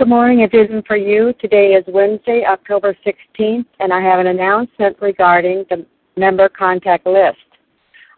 [0.00, 1.34] Good morning, a vision for you.
[1.42, 5.84] Today is Wednesday, October 16th, and I have an announcement regarding the
[6.16, 7.36] member contact list.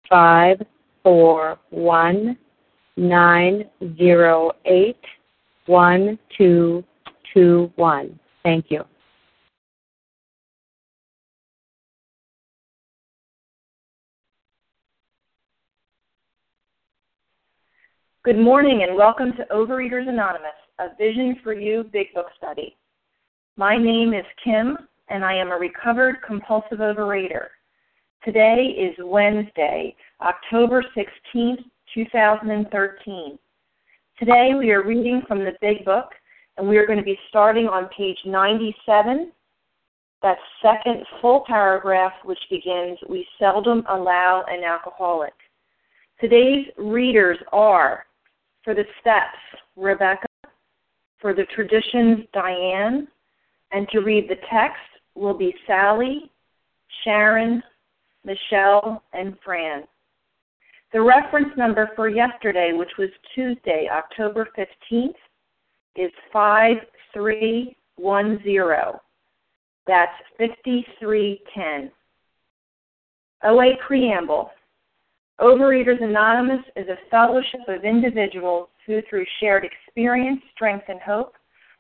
[0.09, 0.61] five
[1.03, 2.37] four one
[2.96, 3.65] nine
[3.96, 5.01] zero eight
[5.66, 6.82] one two
[7.35, 8.19] two one.
[8.43, 8.85] Thank you.
[18.25, 22.77] Good morning and welcome to Overeaters Anonymous, a Vision for You Big Book study.
[23.57, 24.77] My name is Kim
[25.09, 27.47] and I am a recovered compulsive overeater.
[28.24, 33.38] Today is Wednesday, October 16th, 2013.
[34.19, 36.10] Today we are reading from the Big Book
[36.57, 39.30] and we are going to be starting on page 97,
[40.23, 45.35] that second full paragraph which begins, We seldom allow an alcoholic.
[46.21, 48.05] Today's readers are,
[48.65, 49.38] for the steps,
[49.77, 50.27] Rebecca,
[51.21, 53.07] for the traditions, Diane,
[53.71, 54.82] and to read the text
[55.15, 56.32] will be Sally,
[57.05, 57.63] Sharon,
[58.24, 59.85] Michelle, and Fran.
[60.93, 65.15] The reference number for yesterday, which was Tuesday, October 15th,
[65.97, 69.00] is 5310.
[69.87, 71.92] That's 5310.
[73.44, 74.50] OA Preamble.
[75.41, 81.34] Overeaters Anonymous is a fellowship of individuals who, through shared experience, strength, and hope,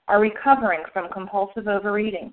[0.06, 2.32] are recovering from compulsive overeating.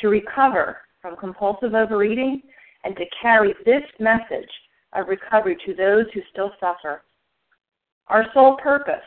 [0.00, 2.42] to recover from compulsive overeating
[2.84, 4.50] and to carry this message
[4.94, 7.02] of recovery to those who still suffer.
[8.08, 9.04] Our sole purpose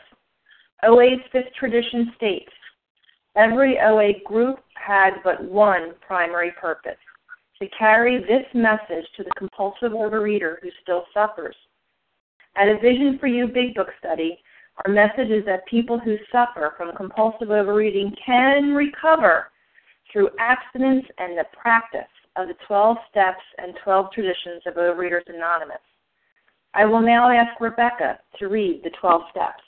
[0.84, 2.52] OA's fifth tradition states
[3.36, 6.98] every OA group had but one primary purpose
[7.60, 11.54] to carry this message to the compulsive overeater who still suffers.
[12.56, 14.38] At a Vision for You Big Book study,
[14.84, 19.51] our message is that people who suffer from compulsive overeating can recover
[20.12, 22.02] through abstinence and the practice
[22.36, 25.78] of the 12 steps and 12 traditions of Overeaters Anonymous.
[26.74, 29.62] I will now ask Rebecca to read the 12 steps.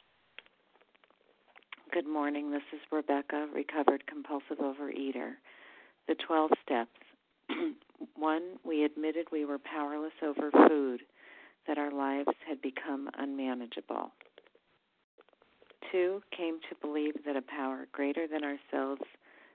[1.93, 2.51] Good morning.
[2.51, 5.33] This is Rebecca, recovered compulsive overeater.
[6.09, 6.91] The 12 steps.
[8.17, 11.03] One, we admitted we were powerless over food,
[11.67, 14.11] that our lives had become unmanageable.
[15.93, 19.03] Two, came to believe that a power greater than ourselves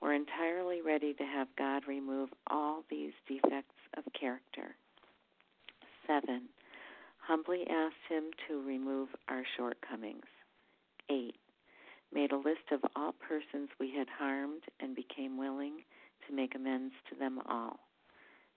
[0.00, 4.74] we're entirely ready to have God remove all these defects of character.
[6.06, 6.48] Seven,
[7.18, 10.26] humbly asked Him to remove our shortcomings.
[11.10, 11.36] Eight,
[12.12, 15.82] made a list of all persons we had harmed and became willing
[16.26, 17.78] to make amends to them all.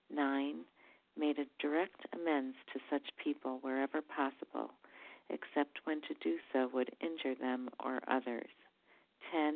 [0.09, 0.61] Nine,
[1.17, 4.71] made a direct amends to such people wherever possible,
[5.29, 8.49] except when to do so would injure them or others.
[9.31, 9.55] Ten,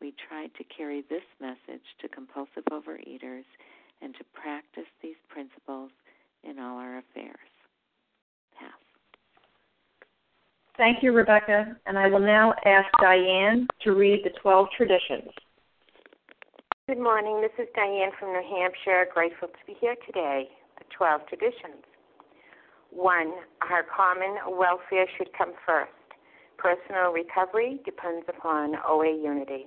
[0.00, 3.44] we tried to carry this message to compulsive overeaters
[4.02, 5.90] and to practice these principles
[6.42, 7.50] in all our affairs.
[8.58, 8.72] Pass.
[10.76, 11.76] Thank you, Rebecca.
[11.86, 15.30] And I will now ask Diane to read the 12 traditions.
[16.86, 17.40] Good morning.
[17.40, 19.06] This is Diane from New Hampshire.
[19.14, 20.48] Grateful to be here today.
[20.78, 21.80] The 12 traditions.
[22.90, 23.32] One,
[23.70, 25.90] our common welfare should come first.
[26.58, 29.66] Personal recovery depends upon OA unity.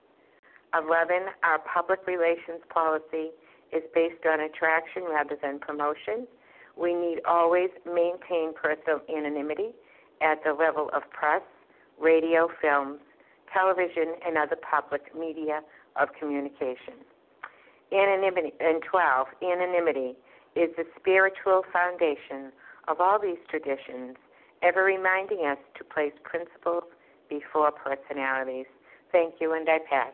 [0.73, 1.27] 11.
[1.43, 3.31] Our public relations policy
[3.71, 6.27] is based on attraction rather than promotion.
[6.77, 9.71] We need always maintain personal anonymity
[10.21, 11.41] at the level of press,
[11.99, 12.99] radio, films,
[13.53, 15.61] television, and other public media
[15.99, 17.03] of communication.
[17.91, 20.15] Anonymity, and 12, anonymity
[20.55, 22.51] is the spiritual foundation
[22.87, 24.15] of all these traditions,
[24.61, 26.83] ever reminding us to place principles
[27.29, 28.67] before personalities.
[29.11, 30.13] Thank you, and I pass.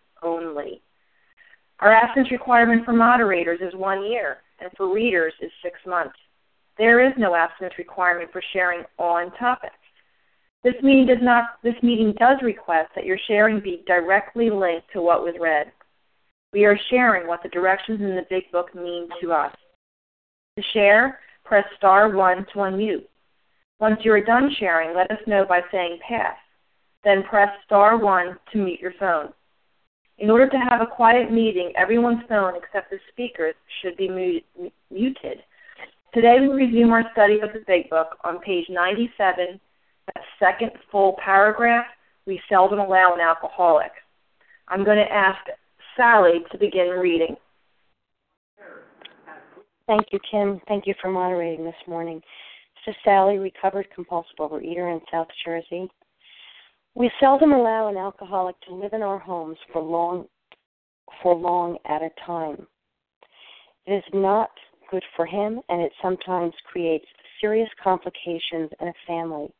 [0.21, 0.81] only.
[1.79, 6.17] Our absence requirement for moderators is one year, and for readers is six months.
[6.77, 9.71] There is no absence requirement for sharing on topic.
[10.63, 15.01] This meeting does not this meeting does request that your sharing be directly linked to
[15.01, 15.71] what was read.
[16.53, 19.55] We are sharing what the directions in the big book mean to us.
[20.57, 23.05] To share, press star one to unmute.
[23.79, 26.37] Once you are done sharing, let us know by saying pass.
[27.03, 29.33] Then press star one to mute your phone.
[30.21, 34.43] In order to have a quiet meeting, everyone's phone except the speaker's should be
[34.91, 35.39] muted.
[36.13, 39.59] Today we resume our study of the Big Book on page 97
[40.05, 41.85] that second full paragraph,
[42.27, 43.91] we seldom allow an alcoholic.
[44.67, 45.39] I'm going to ask
[45.97, 47.35] Sally to begin reading.
[49.87, 50.61] Thank you, Kim.
[50.67, 52.21] Thank you for moderating this morning.
[52.85, 55.89] This is Sally, recovered compulsive overeater in South Jersey.
[56.93, 60.27] We seldom allow an alcoholic to live in our homes for long
[61.23, 62.67] for long at a time.
[63.85, 64.49] It is not
[64.89, 67.05] good for him and it sometimes creates
[67.39, 69.53] serious complications in a family.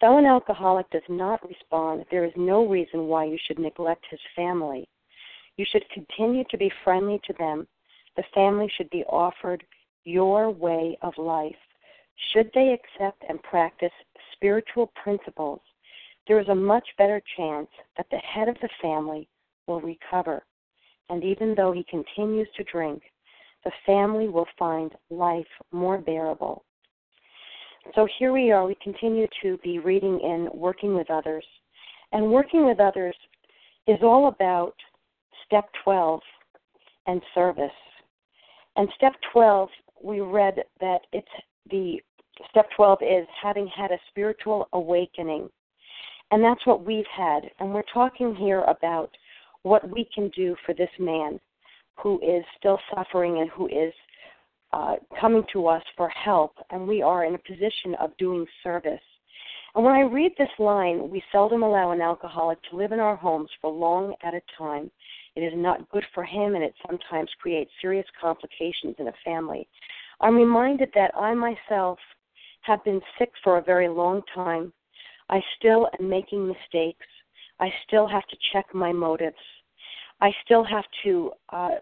[0.00, 4.20] Though an alcoholic does not respond, there is no reason why you should neglect his
[4.36, 4.88] family.
[5.56, 7.66] You should continue to be friendly to them.
[8.16, 9.64] The family should be offered
[10.04, 11.56] your way of life.
[12.32, 13.92] Should they accept and practice
[14.32, 15.60] spiritual principles,
[16.28, 19.28] there is a much better chance that the head of the family
[19.66, 20.44] will recover.
[21.08, 23.02] And even though he continues to drink,
[23.64, 26.64] the family will find life more bearable.
[27.94, 28.66] So here we are.
[28.66, 31.44] We continue to be reading and working with others.
[32.12, 33.16] And working with others
[33.86, 34.74] is all about
[35.46, 36.20] step 12
[37.06, 37.70] and service.
[38.76, 39.68] And step 12,
[40.02, 41.26] we read that it's
[41.70, 41.96] the
[42.50, 45.48] step 12 is having had a spiritual awakening.
[46.30, 47.50] And that's what we've had.
[47.58, 49.10] And we're talking here about
[49.62, 51.40] what we can do for this man
[51.96, 53.92] who is still suffering and who is
[54.72, 56.52] uh, coming to us for help.
[56.70, 59.00] And we are in a position of doing service.
[59.74, 63.16] And when I read this line, we seldom allow an alcoholic to live in our
[63.16, 64.90] homes for long at a time.
[65.36, 69.68] It is not good for him, and it sometimes creates serious complications in a family.
[70.20, 71.98] I'm reminded that I myself
[72.62, 74.72] have been sick for a very long time.
[75.28, 77.06] I still am making mistakes.
[77.60, 79.36] I still have to check my motives.
[80.20, 81.76] I still have to uh,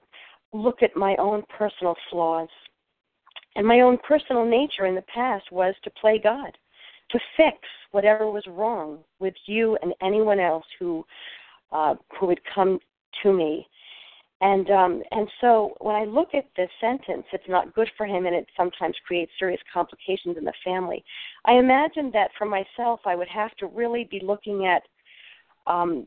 [0.52, 2.48] look at my own personal flaws.
[3.54, 6.56] And my own personal nature in the past was to play God,
[7.10, 7.56] to fix
[7.92, 11.04] whatever was wrong with you and anyone else who
[11.72, 12.78] uh, who would come
[13.22, 13.66] to me.
[14.43, 18.26] And um, and so when I look at this sentence, it's not good for him,
[18.26, 21.02] and it sometimes creates serious complications in the family.
[21.47, 24.83] I imagine that for myself, I would have to really be looking at
[25.66, 26.07] um,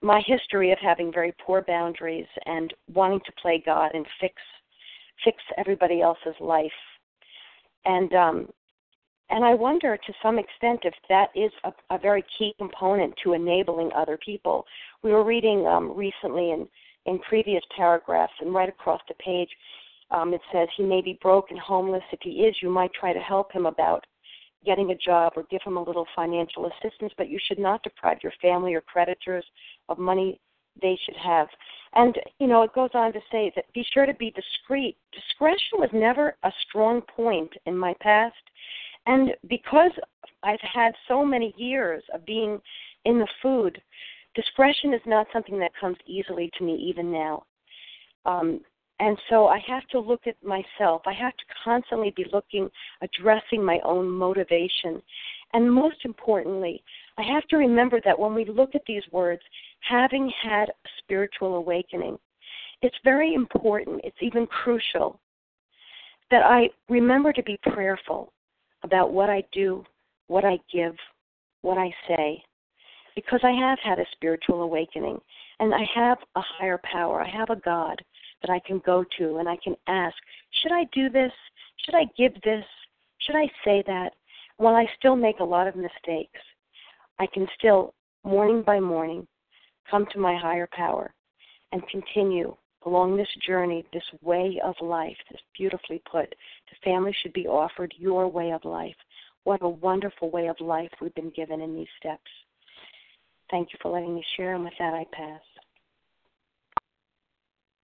[0.00, 4.34] my history of having very poor boundaries and wanting to play God and fix
[5.22, 6.70] fix everybody else's life.
[7.84, 8.48] And um,
[9.28, 13.32] and I wonder to some extent if that is a, a very key component to
[13.34, 14.64] enabling other people.
[15.02, 16.68] We were reading um, recently in
[17.06, 19.48] in previous paragraphs and right across the page,
[20.10, 22.02] um, it says he may be broke and homeless.
[22.12, 24.04] If he is, you might try to help him about
[24.64, 28.18] getting a job or give him a little financial assistance, but you should not deprive
[28.22, 29.44] your family or creditors
[29.88, 30.40] of money
[30.82, 31.48] they should have.
[31.94, 34.96] And, you know, it goes on to say that be sure to be discreet.
[35.12, 38.34] Discretion was never a strong point in my past.
[39.06, 39.92] And because
[40.42, 42.60] I've had so many years of being
[43.04, 43.80] in the food,
[44.36, 47.42] discretion is not something that comes easily to me even now.
[48.24, 48.60] Um,
[48.98, 51.02] and so I have to look at myself.
[51.06, 52.70] I have to constantly be looking,
[53.02, 55.02] addressing my own motivation.
[55.52, 56.82] And most importantly,
[57.18, 59.42] I have to remember that when we look at these words,
[59.80, 62.18] having had a spiritual awakening,
[62.82, 65.18] it's very important, it's even crucial
[66.30, 68.32] that I remember to be prayerful
[68.82, 69.84] about what I do,
[70.26, 70.94] what I give,
[71.62, 72.42] what I say,
[73.16, 75.18] because I have had a spiritual awakening
[75.58, 77.22] and I have a higher power.
[77.22, 78.00] I have a God
[78.42, 80.14] that I can go to and I can ask,
[80.62, 81.32] should I do this?
[81.84, 82.64] Should I give this?
[83.18, 84.12] Should I say that?
[84.58, 86.40] While I still make a lot of mistakes,
[87.18, 89.26] I can still, morning by morning,
[89.90, 91.12] come to my higher power
[91.72, 92.54] and continue
[92.84, 96.28] along this journey, this way of life, this beautifully put.
[96.70, 98.94] The family should be offered your way of life.
[99.44, 102.30] What a wonderful way of life we've been given in these steps.
[103.50, 105.40] Thank you for letting me share, and with that, I pass.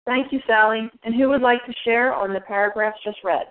[0.06, 0.90] Thank you, Sally.
[1.04, 3.46] And who would like to share on the paragraphs just read?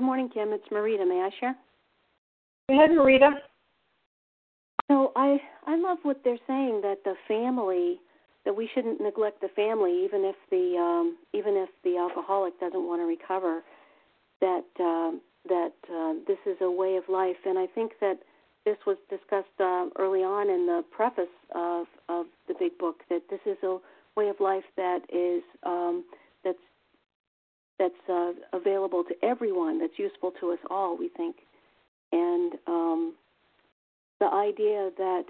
[0.00, 0.54] Good morning, Kim.
[0.54, 1.06] It's Marita.
[1.06, 1.54] May I share?
[2.70, 3.32] Go ahead, Marita.
[4.88, 8.00] So I I love what they're saying that the family
[8.46, 12.82] that we shouldn't neglect the family even if the um, even if the alcoholic doesn't
[12.82, 13.60] want to recover.
[14.40, 15.18] That uh,
[15.50, 18.20] that uh, this is a way of life, and I think that
[18.64, 23.02] this was discussed uh, early on in the preface of of the big book.
[23.10, 23.76] That this is a
[24.16, 26.04] way of life that is um,
[27.80, 31.36] that's uh, available to everyone, that's useful to us all, we think.
[32.12, 33.14] And um,
[34.20, 35.24] the idea that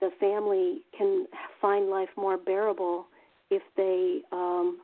[0.00, 1.26] the family can
[1.60, 3.06] find life more bearable
[3.50, 4.78] if they, um,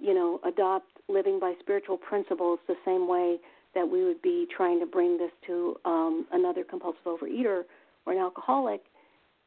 [0.00, 3.38] you know, adopt living by spiritual principles the same way
[3.74, 7.64] that we would be trying to bring this to um, another compulsive overeater
[8.06, 8.82] or an alcoholic.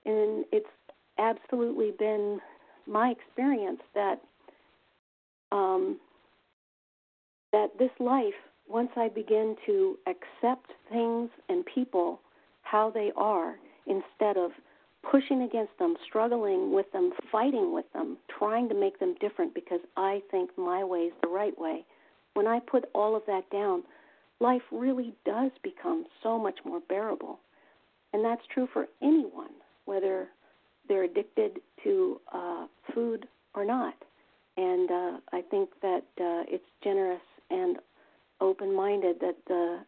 [0.06, 0.68] And it's
[1.18, 2.40] absolutely been
[2.86, 4.20] my experience that
[5.52, 5.98] um,
[7.52, 8.34] that this life,
[8.68, 12.20] once I begin to accept things and people
[12.64, 13.56] how they are,
[13.88, 14.52] instead of
[15.10, 19.80] pushing against them, struggling with them, fighting with them, trying to make them different because
[19.98, 21.84] I think my way is the right way,
[22.34, 23.84] when I put all of that down,
[24.40, 27.40] life really does become so much more bearable.
[28.14, 29.52] And that's true for anyone,
[29.86, 30.28] whether
[30.88, 33.96] they're addicted to uh, food or not.
[34.58, 37.78] And uh, I think that uh, it's generous and
[38.40, 39.80] open-minded that the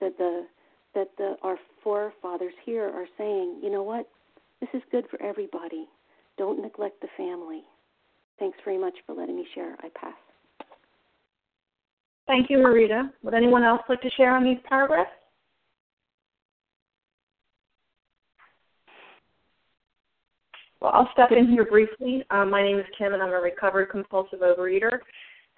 [0.00, 0.46] that the
[0.94, 4.08] that the our forefathers here are saying, you know what,
[4.60, 5.86] this is good for everybody.
[6.38, 7.62] Don't neglect the family.
[8.38, 9.76] Thanks very much for letting me share.
[9.80, 10.14] I pass.
[12.26, 13.10] Thank you, Marita.
[13.22, 15.10] Would anyone else like to share on these paragraphs?
[20.80, 22.24] Well, I'll step in here briefly.
[22.30, 24.98] Um, my name is Kim, and I'm a recovered compulsive overeater.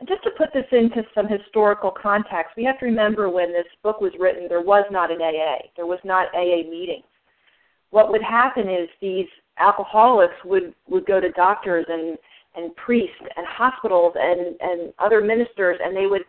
[0.06, 4.00] Just to put this into some historical context, we have to remember when this book
[4.00, 5.66] was written, there was not an AA.
[5.74, 7.04] There was not AA meetings.
[7.90, 9.26] What would happen is these
[9.58, 12.16] alcoholics would, would go to doctors and,
[12.54, 16.22] and priests and hospitals and, and other ministers, and they would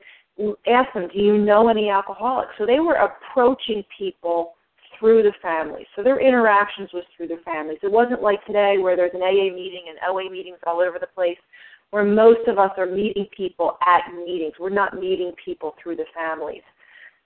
[0.67, 2.53] ask them, Do you know any alcoholics?
[2.57, 4.53] So they were approaching people
[4.99, 5.85] through the families.
[5.95, 7.79] So their interactions was through their families.
[7.81, 11.07] It wasn't like today where there's an AA meeting and OA meetings all over the
[11.07, 11.37] place
[11.91, 14.53] where most of us are meeting people at meetings.
[14.59, 16.61] We're not meeting people through the families.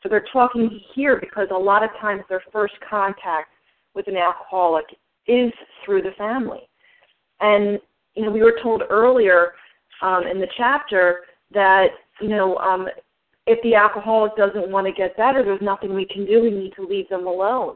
[0.02, 3.50] So they're talking here because a lot of times their first contact
[3.94, 4.86] with an alcoholic
[5.28, 5.52] is
[5.86, 6.70] through the family.
[7.40, 7.80] And,
[8.16, 9.54] you know, we were told earlier
[10.02, 11.22] um, in the chapter
[11.54, 11.88] that,
[12.22, 12.88] you know, um,
[13.48, 16.42] if the alcoholic doesn't want to get better, there's nothing we can do.
[16.42, 17.76] We need to leave them alone.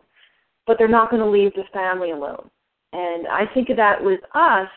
[0.66, 2.50] But they're not going to leave the family alone.
[2.94, 4.68] And I think of that with us,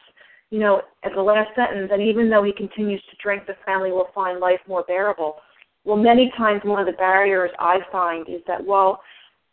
[0.50, 3.90] you know, at the last sentence, and even though he continues to drink, the family
[3.92, 5.37] will find life more bearable.
[5.85, 9.00] Well, many times one of the barriers I find is that, well,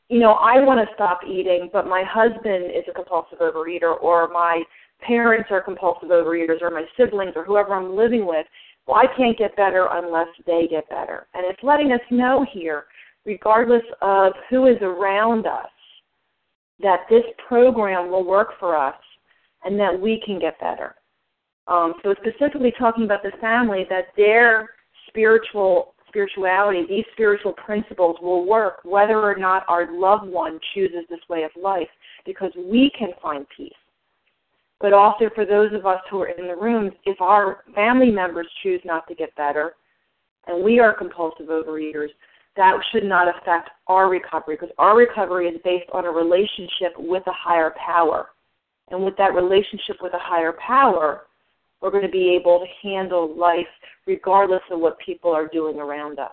[0.09, 4.27] you know, I want to stop eating, but my husband is a compulsive overeater, or
[4.29, 4.63] my
[5.01, 8.45] parents are compulsive overeaters, or my siblings, or whoever I'm living with,
[8.87, 11.27] well, I can't get better unless they get better.
[11.33, 12.85] And it's letting us know here,
[13.25, 15.69] regardless of who is around us,
[16.79, 18.95] that this program will work for us
[19.63, 20.95] and that we can get better.
[21.67, 24.69] Um, so specifically talking about the family, that their
[25.07, 31.19] spiritual spirituality, these spiritual principles will work whether or not our loved one chooses this
[31.29, 31.89] way of life,
[32.25, 33.73] because we can find peace
[34.79, 38.47] but also for those of us who are in the rooms, if our family members
[38.61, 39.73] choose not to get better,
[40.45, 42.09] and we are compulsive overeaters,
[42.55, 47.23] that should not affect our recovery because our recovery is based on a relationship with
[47.27, 48.29] a higher power.
[48.89, 51.23] And with that relationship with a higher power,
[51.81, 53.67] we're going to be able to handle life
[54.05, 56.31] regardless of what people are doing around us.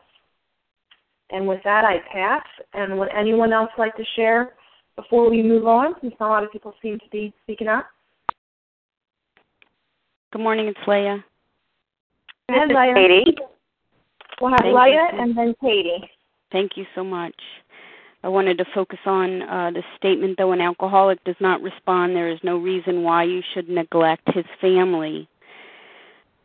[1.30, 2.44] And with that, I pass.
[2.72, 4.52] And would anyone else like to share
[4.96, 5.94] before we move on?
[6.00, 7.86] Since a lot of people seem to be speaking up.
[10.32, 11.24] Good morning, it's Leah.
[12.48, 12.94] And Leah.
[12.94, 13.36] Katie.
[14.40, 15.20] We'll have Thank Leah you.
[15.20, 16.10] and then Katie.
[16.50, 17.34] Thank you so much.
[18.24, 22.30] I wanted to focus on uh, the statement though an alcoholic does not respond, there
[22.30, 25.28] is no reason why you should neglect his family.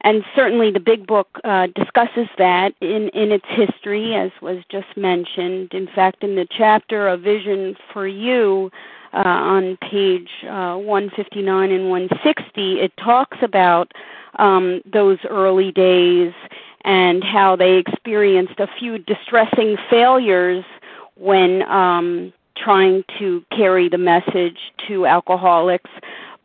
[0.02, 4.88] And certainly the big book uh, discusses that in, in its history, as was just
[4.98, 5.74] mentioned.
[5.74, 8.72] In fact, in the chapter A Vision for You,
[9.14, 13.94] uh, on page uh, 159 and 160, it talks about
[14.38, 16.34] um, those early days
[16.82, 20.66] and how they experienced a few distressing failures
[21.20, 25.90] when um, trying to carry the message to alcoholics.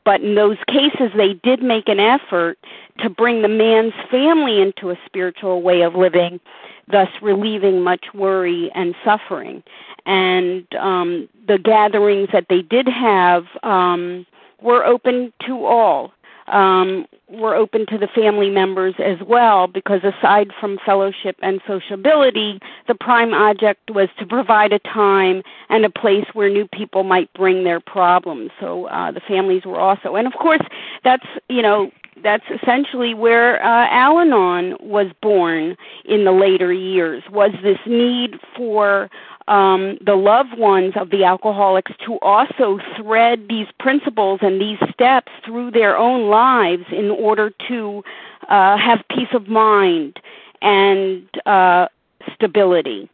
[0.04, 2.58] But in those cases, they did make an effort
[2.98, 6.40] to bring the man's family into a spiritual way of living,
[6.88, 9.62] thus relieving much worry and suffering
[10.06, 14.26] and um, the gatherings that they did have um,
[14.60, 16.12] were open to all.
[16.46, 22.60] Um, were open to the family members as well because aside from fellowship and sociability,
[22.86, 27.32] the prime object was to provide a time and a place where new people might
[27.32, 28.50] bring their problems.
[28.60, 30.62] So uh, the families were also, and of course,
[31.02, 31.90] that's you know
[32.22, 37.22] that's essentially where uh, Al-Anon was born in the later years.
[37.30, 39.10] Was this need for
[39.48, 45.30] um, the loved ones of the alcoholics to also thread these principles and these steps
[45.44, 48.02] through their own lives in order to
[48.48, 50.18] uh, have peace of mind
[50.62, 51.88] and uh,
[52.34, 53.10] stability.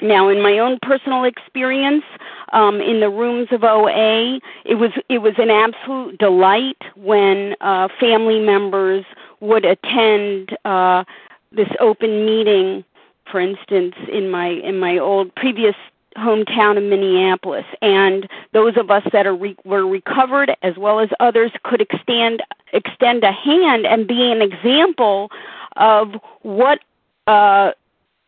[0.00, 2.04] Now, in my own personal experience,
[2.52, 7.88] um, in the rooms of OA, it was it was an absolute delight when uh,
[7.98, 9.04] family members
[9.40, 11.02] would attend uh,
[11.50, 12.84] this open meeting
[13.30, 15.74] for instance, in my in my old previous
[16.16, 21.08] hometown of Minneapolis, and those of us that are re- were recovered, as well as
[21.20, 25.30] others, could extend extend a hand and be an example
[25.76, 26.80] of what
[27.26, 27.72] uh,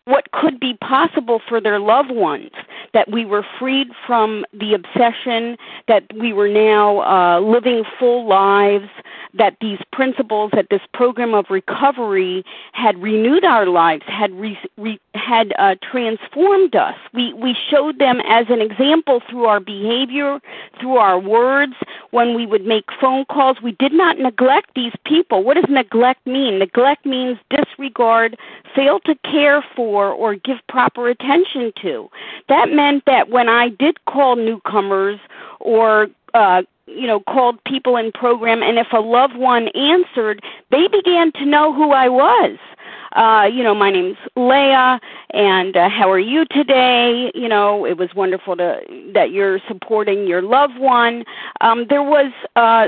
[0.04, 2.50] what could be possible for their loved ones.
[2.94, 5.57] That we were freed from the obsession,
[5.88, 8.88] that we were now uh, living full lives,
[9.35, 14.98] that these principles, that this program of recovery had renewed our lives, had re, re,
[15.14, 16.96] had uh, transformed us.
[17.14, 20.40] We we showed them as an example through our behavior,
[20.81, 21.74] through our words.
[22.11, 25.44] When we would make phone calls, we did not neglect these people.
[25.44, 26.59] What does neglect mean?
[26.59, 28.37] Neglect means disregard,
[28.74, 32.09] fail to care for, or give proper attention to.
[32.48, 35.19] That meant that when I did call newcomers
[35.61, 40.88] or uh, you know called people in program and if a loved one answered they
[40.88, 42.57] began to know who i was.
[43.23, 47.31] Uh you know my name's leah and uh, how are you today?
[47.35, 48.69] You know it was wonderful to
[49.16, 51.25] that you're supporting your loved one.
[51.61, 52.87] Um there was uh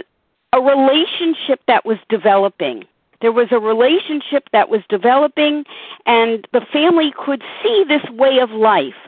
[0.53, 2.85] a relationship that was developing.
[3.23, 5.65] There was a relationship that was developing,
[6.07, 9.01] and the family could see this way of life.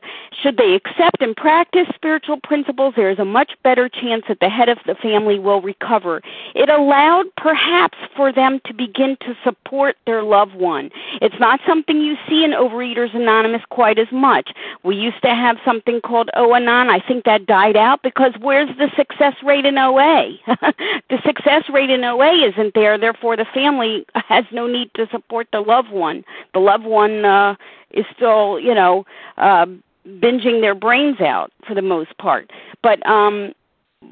[0.42, 4.48] Should they accept and practice spiritual principles, there is a much better chance that the
[4.48, 6.22] head of the family will recover.
[6.54, 10.90] It allowed perhaps for them to begin to support their loved one.
[11.20, 14.50] It's not something you see in Overeaters Anonymous quite as much.
[14.82, 16.88] We used to have something called OAnon.
[16.88, 20.36] I think that died out because where's the success rate in OA?
[20.46, 25.48] the success rate in OA isn't there, therefore the family has no need to support
[25.52, 26.24] the loved one.
[26.52, 27.54] The loved one uh,
[27.90, 29.06] is still, you know,
[29.38, 29.66] uh,
[30.06, 32.50] binging their brains out for the most part.
[32.82, 33.52] But um,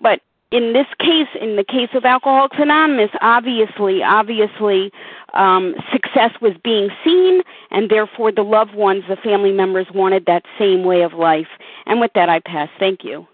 [0.02, 4.92] but in this case, in the case of Alcoholics Anonymous, obviously, obviously,
[5.33, 10.44] um, success was being seen, and therefore the loved ones, the family members, wanted that
[10.59, 11.48] same way of life.
[11.87, 12.68] And with that, I pass.
[12.78, 13.26] Thank you.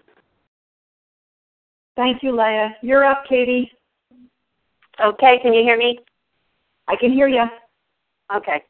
[1.97, 2.77] Thank you, Leah.
[2.81, 3.69] You're up, Katie.
[5.03, 5.99] Okay, can you hear me?
[6.87, 7.43] I can hear you.
[8.33, 8.63] Okay.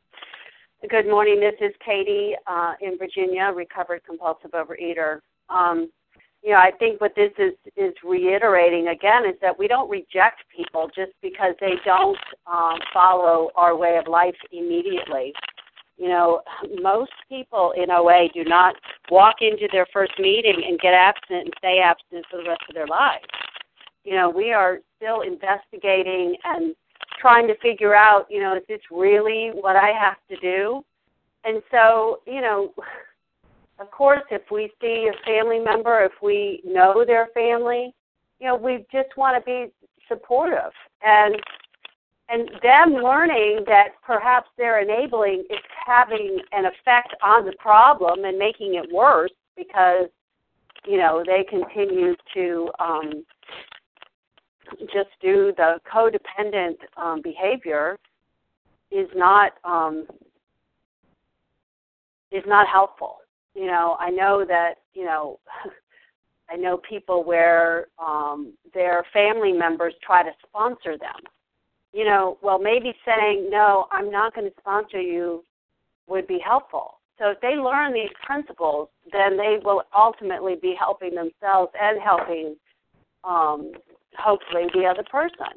[0.87, 1.41] Good morning.
[1.41, 5.19] This is Katie uh, in Virginia, recovered compulsive overeater.
[5.49, 5.91] Um,
[6.41, 10.39] you know, I think what this is is reiterating again is that we don't reject
[10.55, 15.33] people just because they don't um, follow our way of life immediately.
[15.97, 16.41] You know,
[16.81, 18.73] most people in OA do not
[19.11, 22.73] walk into their first meeting and get absent and stay absent for the rest of
[22.73, 23.25] their lives.
[24.05, 26.73] You know, we are still investigating and
[27.19, 30.83] trying to figure out, you know, is this really what I have to do?
[31.43, 32.73] And so, you know,
[33.79, 37.93] of course, if we see a family member, if we know their family,
[38.39, 39.71] you know, we just want to be
[40.07, 40.71] supportive
[41.03, 41.35] and
[42.31, 48.37] and them learning that perhaps their enabling is having an effect on the problem and
[48.37, 50.07] making it worse because
[50.85, 53.25] you know they continue to um
[54.93, 57.97] just do the codependent um, behavior
[58.91, 60.05] is not um,
[62.31, 63.17] is not helpful.
[63.55, 65.39] You know, I know that you know.
[66.51, 71.21] I know people where um, their family members try to sponsor them.
[71.93, 75.43] You know, well, maybe saying no, I'm not going to sponsor you
[76.07, 76.95] would be helpful.
[77.19, 82.55] So if they learn these principles, then they will ultimately be helping themselves and helping
[83.23, 83.73] um,
[84.17, 85.47] hopefully the other person.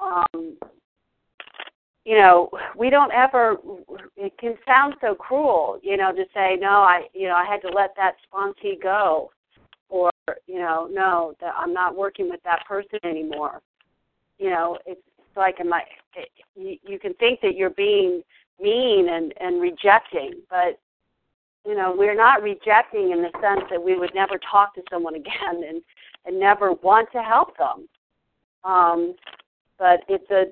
[0.00, 0.56] Um,
[2.04, 3.56] you know, we don't ever.
[4.16, 6.68] It can sound so cruel, you know, to say no.
[6.68, 9.30] I, you know, I had to let that sponsee go,
[9.90, 10.10] or
[10.46, 13.60] you know, no, that I'm not working with that person anymore.
[14.38, 15.02] You know, it's
[15.36, 15.82] like, am I?
[16.14, 18.22] It, you, you can think that you're being
[18.58, 20.80] mean and and rejecting, but
[21.66, 25.14] you know, we're not rejecting in the sense that we would never talk to someone
[25.16, 25.82] again and
[26.28, 27.88] and never want to help them.
[28.62, 29.14] Um,
[29.78, 30.44] but it's a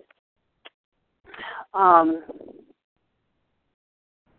[1.78, 2.24] um,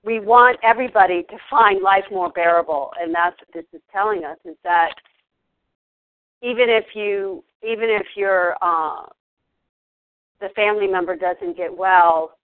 [0.03, 4.37] we want everybody to find life more bearable, and that's what this is telling us:
[4.45, 4.93] is that
[6.41, 9.05] even if you, even if your uh,
[10.41, 12.37] the family member doesn't get well,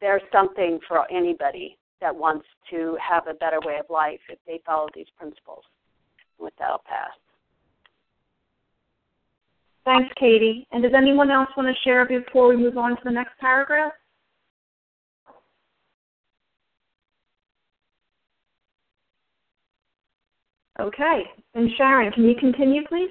[0.00, 4.60] there's something for anybody that wants to have a better way of life if they
[4.64, 5.64] follow these principles.
[6.38, 7.12] With that, I'll pass.
[9.86, 10.66] Thanks, Katie.
[10.72, 13.92] And does anyone else want to share before we move on to the next paragraph?
[20.80, 21.22] Okay.
[21.54, 23.10] And Sharon, can you continue, please?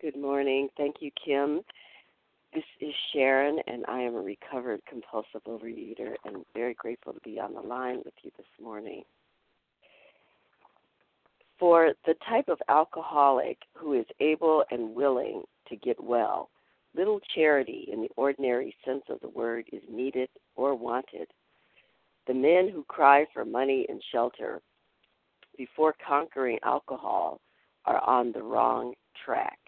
[0.00, 0.68] Good morning.
[0.76, 1.60] Thank you, Kim.
[2.52, 7.38] This is Sharon, and I am a recovered compulsive overeater and very grateful to be
[7.38, 9.04] on the line with you this morning
[11.58, 16.50] for the type of alcoholic who is able and willing to get well,
[16.94, 21.28] little charity in the ordinary sense of the word is needed or wanted.
[22.26, 24.60] The men who cry for money and shelter
[25.56, 27.40] before conquering alcohol
[27.84, 29.58] are on the wrong track.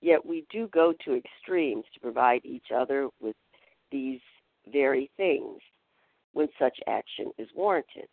[0.00, 3.36] Yet we do go to extremes to provide each other with
[3.92, 4.20] these
[4.72, 5.60] very things
[6.32, 8.08] when such action is warranted.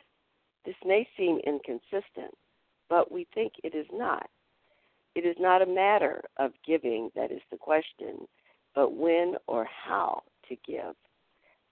[0.65, 2.33] This may seem inconsistent,
[2.89, 4.29] but we think it is not.
[5.15, 8.27] It is not a matter of giving that is the question,
[8.75, 10.95] but when or how to give.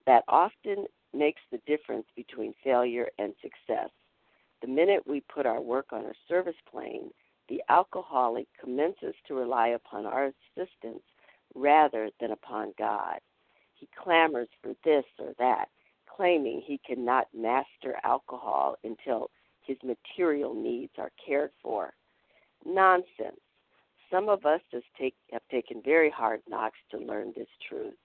[0.06, 3.90] That often makes the difference between failure and success.
[4.62, 7.12] The minute we put our work on a service plane,
[7.50, 11.04] the alcoholic commences to rely upon our assistance
[11.54, 13.20] rather than upon God.
[13.76, 15.70] He clamors for this or that,
[16.08, 19.30] claiming he cannot master alcohol until
[19.66, 21.94] his material needs are cared for.
[22.66, 23.40] Nonsense.
[24.12, 24.62] Some of us
[24.98, 27.96] take, have taken very hard knocks to learn this truth.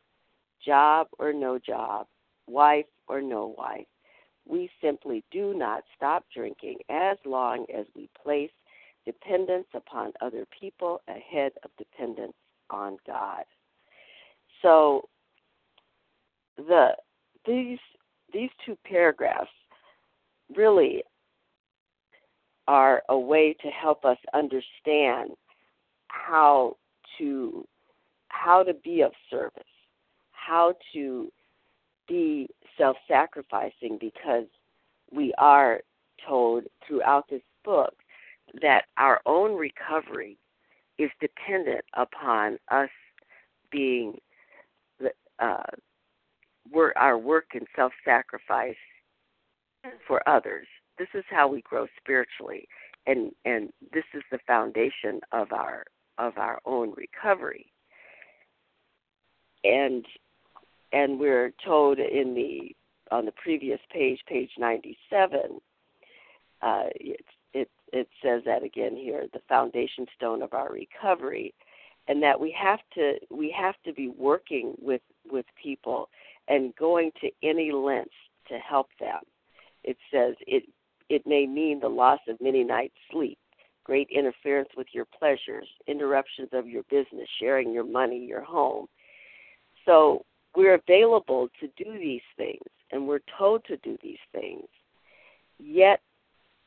[0.64, 2.06] Job or no job,
[2.46, 3.86] wife or no wife,
[4.46, 8.50] we simply do not stop drinking as long as we place
[9.06, 12.34] dependence upon other people ahead of dependence
[12.70, 13.44] on God.
[14.62, 15.08] So
[16.56, 16.90] the
[17.46, 17.78] these
[18.32, 19.50] these two paragraphs
[20.54, 21.02] really
[22.70, 25.30] are a way to help us understand
[26.06, 26.76] how
[27.18, 27.66] to
[28.28, 29.74] how to be of service,
[30.30, 31.32] how to
[32.06, 34.46] be self-sacrificing because
[35.12, 35.80] we are
[36.24, 37.92] told throughout this book
[38.62, 40.38] that our own recovery
[40.96, 42.90] is dependent upon us
[43.72, 44.16] being
[45.40, 45.56] uh,
[46.94, 48.76] our work and self-sacrifice
[50.06, 50.68] for others.
[51.00, 52.68] This is how we grow spiritually,
[53.06, 55.84] and and this is the foundation of our
[56.18, 57.72] of our own recovery.
[59.64, 60.04] And
[60.92, 62.76] and we're told in the
[63.10, 65.40] on the previous page, page 97,
[66.60, 71.54] uh, it, it, it says that again here, the foundation stone of our recovery,
[72.08, 75.00] and that we have to we have to be working with
[75.32, 76.10] with people
[76.46, 78.12] and going to any lengths
[78.48, 79.20] to help them.
[79.82, 80.64] It says it
[81.10, 83.38] it may mean the loss of many nights' sleep,
[83.84, 88.86] great interference with your pleasures, interruptions of your business, sharing your money, your home.
[89.84, 90.24] So
[90.56, 94.66] we're available to do these things and we're told to do these things.
[95.58, 96.00] Yet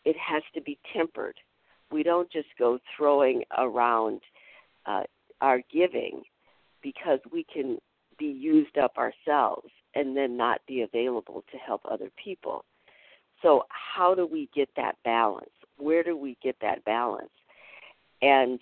[0.04, 1.36] it has to be tempered.
[1.90, 4.20] We don't just go throwing around
[4.86, 5.04] uh,
[5.40, 6.22] our giving
[6.82, 7.78] because we can
[8.20, 12.66] be used up ourselves and then not be available to help other people.
[13.44, 15.52] So, how do we get that balance?
[15.78, 17.30] Where do we get that balance?
[18.22, 18.60] And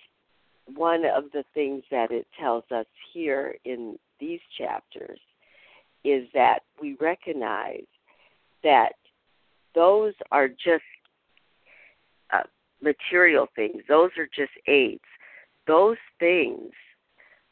[0.75, 5.19] one of the things that it tells us here in these chapters
[6.03, 7.85] is that we recognize
[8.63, 8.93] that
[9.75, 10.83] those are just
[12.33, 12.43] uh,
[12.81, 15.01] material things, those are just aids.
[15.67, 16.71] Those things,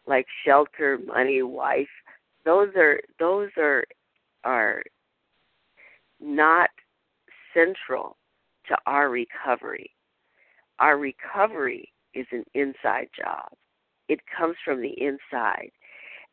[0.08, 1.88] like shelter, money, wife,
[2.44, 3.84] those are those are
[4.44, 4.82] are
[6.20, 6.70] not
[7.54, 8.18] central
[8.68, 9.92] to our recovery.
[10.80, 13.50] Our recovery is an inside job.
[14.08, 15.72] It comes from the inside.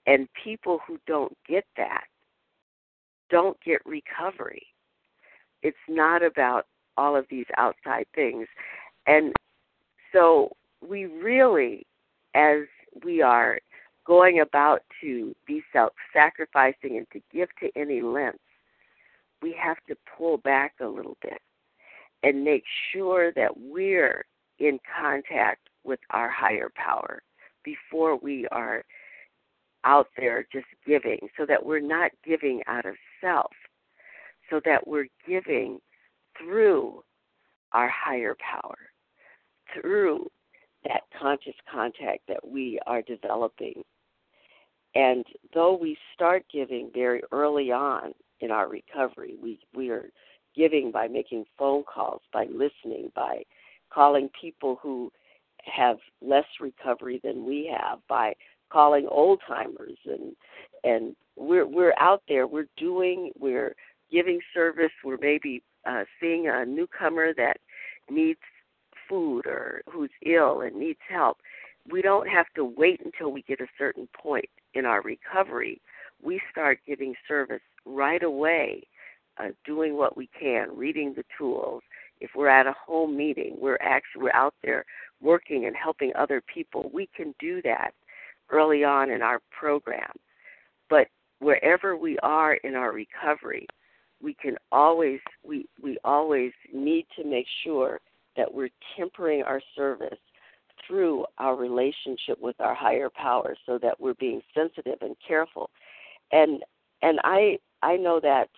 [0.06, 2.04] And people who don't get that
[3.30, 4.66] don't get recovery.
[5.62, 8.46] It's not about all of these outside things.
[9.06, 9.32] And
[10.12, 10.50] so
[10.86, 11.86] we really,
[12.34, 12.62] as
[13.04, 13.58] we are
[14.06, 18.38] going about to be self sacrificing and to give to any length,
[19.42, 21.40] we have to pull back a little bit
[22.22, 24.24] and make sure that we're
[24.58, 27.22] in contact with our higher power
[27.64, 28.84] before we are
[29.84, 33.52] out there just giving so that we're not giving out of self,
[34.50, 35.78] so that we're giving
[36.38, 37.02] through
[37.72, 38.76] our higher power,
[39.72, 40.28] through
[40.84, 43.82] that conscious contact that we are developing.
[44.94, 50.10] And though we start giving very early on in our recovery, we, we are
[50.54, 53.42] giving by making phone calls, by listening, by
[53.92, 55.10] calling people who
[55.64, 58.34] have less recovery than we have, by
[58.70, 60.34] calling old timers and
[60.84, 62.46] and we're we're out there.
[62.46, 63.74] We're doing we're
[64.10, 64.92] giving service.
[65.04, 67.58] We're maybe uh, seeing a newcomer that
[68.10, 68.40] needs
[69.08, 71.38] food or who's ill and needs help.
[71.90, 75.80] We don't have to wait until we get a certain point in our recovery
[76.22, 78.82] we start giving service right away
[79.38, 81.82] uh, doing what we can reading the tools
[82.20, 84.84] if we're at a home meeting we're actually we're out there
[85.20, 87.92] working and helping other people we can do that
[88.50, 90.10] early on in our program.
[90.88, 91.08] But
[91.40, 93.66] wherever we are in our recovery,
[94.22, 98.00] we can always we we always need to make sure
[98.36, 100.18] that we're tempering our service
[100.86, 105.70] through our relationship with our higher power so that we're being sensitive and careful
[106.32, 106.62] and
[107.02, 108.48] and i i know that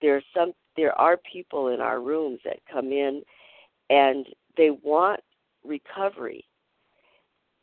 [0.00, 3.22] there's some there are people in our rooms that come in
[3.90, 5.20] and they want
[5.64, 6.44] recovery.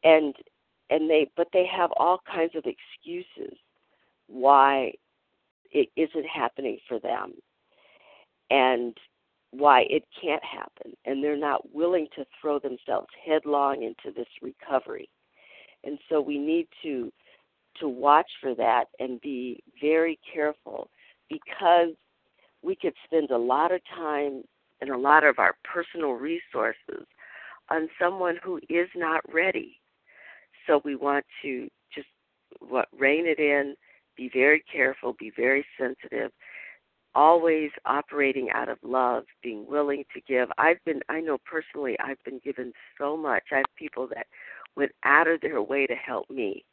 [0.04, 0.36] And
[0.90, 3.58] and they but they have all kinds of excuses
[4.28, 4.94] why
[5.72, 7.34] it isn't happening for them
[8.52, 8.96] and
[9.52, 10.94] why it can't happen.
[11.06, 15.10] And they're not willing to throw themselves headlong into this recovery.
[15.84, 17.12] And so we need to
[17.80, 20.90] to watch for that and be very careful
[21.30, 21.90] because
[22.62, 24.44] we could spend a lot of time
[24.82, 27.06] and a lot of our personal resources
[27.70, 29.80] on someone who is not ready.
[30.68, 32.08] So we want to just
[32.60, 33.76] what rein it in,
[34.18, 36.32] be very careful, be very sensitive,
[37.14, 40.50] always operating out of love, being willing to give.
[40.58, 43.44] I've been I know personally I've been given so much.
[43.52, 44.28] I have people that
[44.76, 46.66] went out of their way to help me.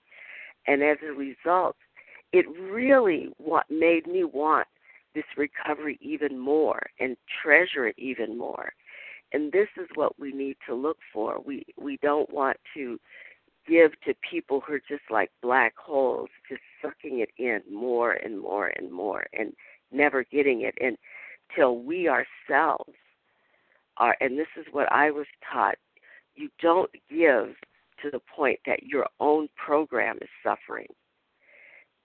[0.66, 1.76] And as a result,
[2.32, 4.66] it really what made me want
[5.14, 8.72] this recovery even more and treasure it even more.
[9.32, 11.40] And this is what we need to look for.
[11.44, 12.98] We we don't want to
[13.66, 18.40] give to people who are just like black holes, just sucking it in more and
[18.40, 19.52] more and more and
[19.90, 22.92] never getting it until we ourselves
[23.98, 25.76] are and this is what I was taught.
[26.34, 27.54] You don't give
[28.02, 30.86] to the point that your own program is suffering.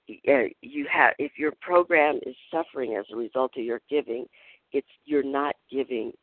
[0.09, 4.25] Uh, you have if your program is suffering as a result of your giving
[4.71, 6.13] it's you're not giving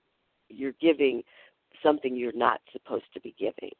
[0.48, 1.22] you're giving
[1.82, 3.72] something you're not supposed to be giving.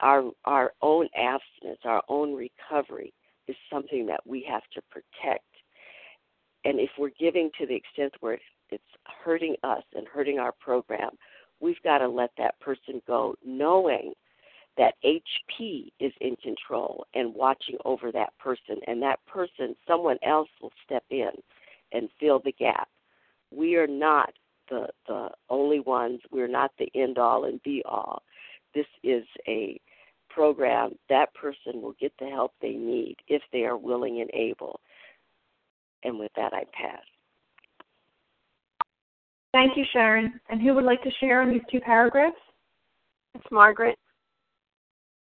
[0.00, 3.14] Our our own abstinence our own recovery
[3.48, 5.46] is something that we have to protect.
[6.64, 8.38] And if we're giving to the extent where
[8.70, 8.84] it's
[9.24, 11.10] hurting us and hurting our program
[11.62, 14.12] we've got to let that person go knowing
[14.78, 20.48] that HP is in control and watching over that person, and that person, someone else
[20.60, 21.30] will step in
[21.92, 22.88] and fill the gap.
[23.50, 24.32] We are not
[24.70, 26.20] the the only ones.
[26.30, 28.22] We're not the end all and be all.
[28.74, 29.78] This is a
[30.30, 30.92] program.
[31.10, 34.80] That person will get the help they need if they are willing and able.
[36.04, 37.02] And with that, I pass.
[39.52, 40.40] Thank you, Sharon.
[40.48, 42.36] And who would like to share on these two paragraphs?
[43.34, 43.98] It's Margaret.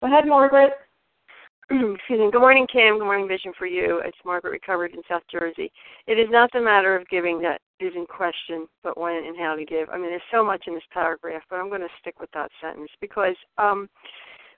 [0.03, 0.73] Go ahead, Margaret.
[1.71, 2.29] Excuse me.
[2.29, 2.99] Good morning, Kim.
[2.99, 4.01] Good morning, Vision for You.
[4.03, 5.71] It's Margaret, recovered in South Jersey.
[6.07, 9.55] It is not the matter of giving that is in question, but when and how
[9.55, 9.87] to give.
[9.89, 12.51] I mean, there's so much in this paragraph, but I'm going to stick with that
[12.61, 13.87] sentence because um,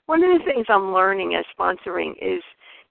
[0.08, 2.42] one of the things I'm learning as sponsoring is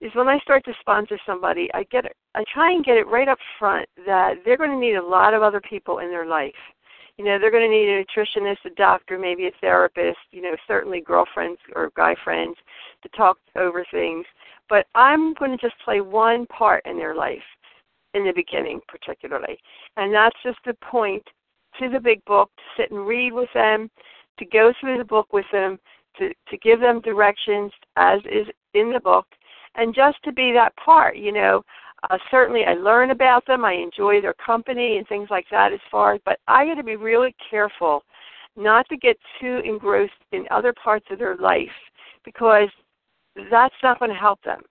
[0.00, 2.04] is when I start to sponsor somebody, I get
[2.36, 5.34] I try and get it right up front that they're going to need a lot
[5.34, 6.54] of other people in their life
[7.18, 10.56] you know, they're going to need a nutritionist, a doctor, maybe a therapist, you know,
[10.66, 12.56] certainly girlfriends or guy friends
[13.02, 14.26] to talk over things.
[14.68, 17.42] But I'm going to just play one part in their life
[18.14, 19.58] in the beginning, particularly.
[19.96, 21.22] And that's just to point
[21.78, 23.90] to the big book, to sit and read with them,
[24.38, 25.78] to go through the book with them,
[26.18, 29.26] to, to give them directions as is in the book,
[29.76, 31.62] and just to be that part, you know.
[32.10, 33.64] Uh, certainly, I learn about them.
[33.64, 36.82] I enjoy their company and things like that as far as, but I got to
[36.82, 38.02] be really careful
[38.56, 41.68] not to get too engrossed in other parts of their life
[42.24, 42.68] because
[43.50, 44.62] that's not going to help them.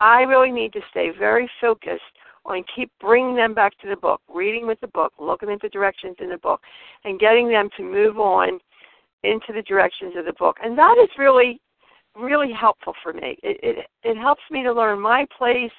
[0.00, 2.02] I really need to stay very focused
[2.44, 5.68] on keep bringing them back to the book, reading with the book, looking at the
[5.68, 6.60] directions in the book,
[7.04, 8.58] and getting them to move on
[9.22, 10.56] into the directions of the book.
[10.62, 11.60] And that is really,
[12.16, 13.38] really helpful for me.
[13.44, 15.70] It it, it helps me to learn my place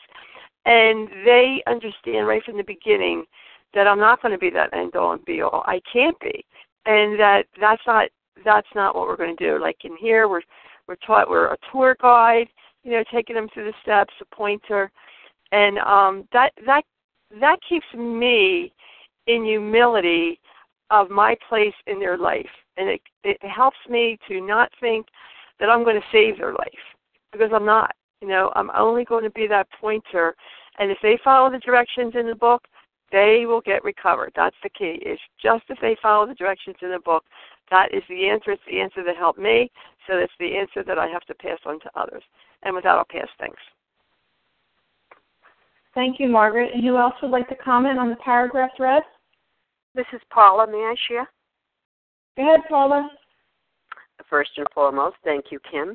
[0.65, 3.25] and they understand right from the beginning
[3.73, 5.63] that I'm not going to be that end all and be all.
[5.65, 6.45] I can't be,
[6.85, 8.09] and that that's not
[8.45, 9.61] that's not what we're going to do.
[9.61, 10.41] Like in here, we're
[10.87, 12.47] we're taught we're a tour guide,
[12.83, 14.91] you know, taking them through the steps, a pointer,
[15.51, 16.83] and um, that that
[17.39, 18.73] that keeps me
[19.27, 20.39] in humility
[20.89, 25.07] of my place in their life, and it it helps me to not think
[25.59, 26.69] that I'm going to save their life
[27.31, 27.95] because I'm not.
[28.23, 30.33] You know, I'm only going to be that pointer,
[30.79, 32.63] and if they follow the directions in the book,
[33.11, 34.31] they will get recovered.
[34.33, 34.97] That's the key.
[35.01, 37.25] It's just if they follow the directions in the book,
[37.69, 38.51] that is the answer.
[38.51, 39.69] It's the answer that helped me,
[40.07, 42.23] so it's the answer that I have to pass on to others.
[42.63, 43.27] And with that, I'll pass.
[43.39, 43.59] Thanks.
[45.93, 46.71] Thank you, Margaret.
[46.73, 49.03] And who else would like to comment on the paragraph read?
[49.95, 50.65] This is Paula.
[50.65, 51.29] May I share?
[52.37, 53.09] Go ahead, Paula.
[54.29, 55.93] First and foremost, thank you, Kim.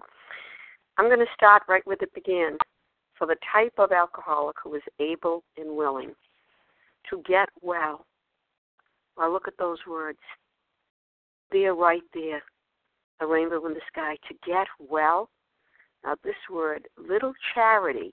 [0.99, 2.59] I'm going to start right where it began.
[3.17, 6.13] For the type of alcoholic who is able and willing
[7.11, 8.05] to get well.
[9.17, 10.19] Well, look at those words.
[11.51, 12.43] They're right there.
[13.21, 14.17] A rainbow in the sky.
[14.29, 15.31] To get well.
[16.05, 18.13] Now, this word, little charity,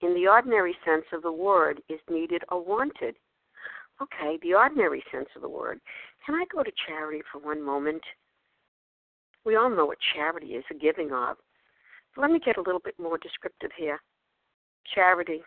[0.00, 3.14] in the ordinary sense of the word, is needed or wanted.
[4.02, 5.78] Okay, the ordinary sense of the word.
[6.26, 8.02] Can I go to charity for one moment?
[9.44, 11.36] We all know what charity is, a giving of.
[12.16, 14.00] Let me get a little bit more descriptive here.
[14.94, 15.42] Charity,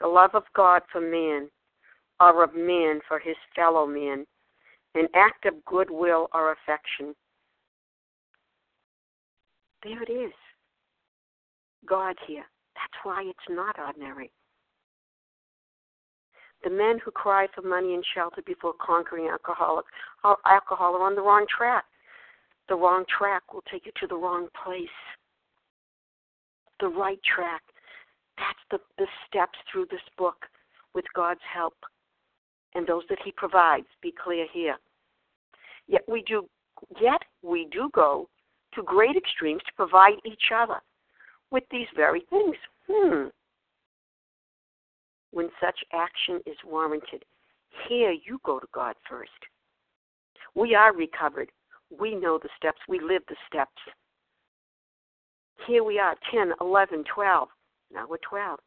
[0.00, 1.48] the love of God for man,
[2.20, 4.26] or of man for his fellow man,
[4.94, 7.14] an act of goodwill or affection.
[9.84, 10.32] There it is.
[11.86, 12.44] God here.
[12.74, 14.32] That's why it's not ordinary.
[16.64, 19.84] The men who cry for money and shelter before conquering alcoholic,
[20.24, 21.84] alcohol are on the wrong track.
[22.68, 24.88] The wrong track will take you to the wrong place
[26.80, 27.62] the right track.
[28.36, 30.46] That's the, the steps through this book
[30.94, 31.74] with God's help
[32.74, 33.86] and those that He provides.
[34.02, 34.76] Be clear here.
[35.86, 36.48] Yet we do
[37.00, 38.28] yet we do go
[38.74, 40.80] to great extremes to provide each other
[41.50, 42.56] with these very things.
[42.88, 43.28] Hmm.
[45.30, 47.24] When such action is warranted,
[47.88, 49.30] here you go to God first.
[50.54, 51.50] We are recovered.
[51.96, 52.78] We know the steps.
[52.88, 53.80] We live the steps.
[55.66, 57.48] Here we are, 10, 11, 12.
[57.92, 58.58] Now we're 12.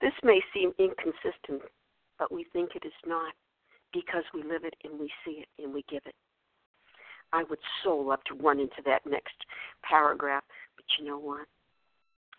[0.00, 1.62] This may seem inconsistent,
[2.18, 3.32] but we think it is not
[3.92, 6.14] because we live it and we see it and we give it.
[7.32, 9.34] I would so love to run into that next
[9.82, 10.44] paragraph,
[10.76, 11.46] but you know what?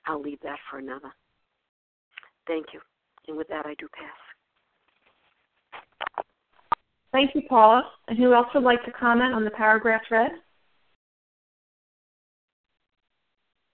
[0.05, 1.11] I'll leave that for another.
[2.47, 2.81] Thank you.
[3.27, 4.11] And with that, I do pass.
[7.11, 7.83] Thank you, Paula.
[8.07, 10.31] And who else would like to comment on the paragraph read?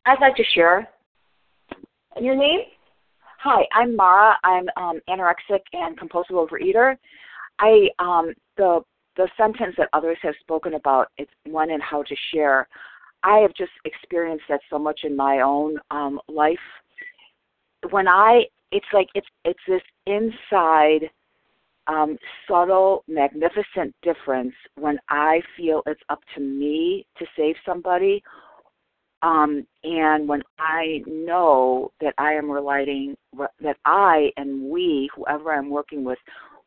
[0.09, 0.89] I'd like to share.
[2.19, 2.61] Your name?
[3.43, 4.37] Hi, I'm Mara.
[4.43, 6.97] I'm um, anorexic and compulsive overeater.
[7.59, 8.81] I um, the
[9.17, 12.67] the sentence that others have spoken about it's when and how to share.
[13.21, 16.57] I have just experienced that so much in my own um, life.
[17.91, 21.07] When I, it's like it's it's this inside,
[21.85, 28.23] um, subtle, magnificent difference when I feel it's up to me to save somebody,
[29.21, 33.15] um, and when I know that I am relying,
[33.61, 36.19] that I and we, whoever I'm working with,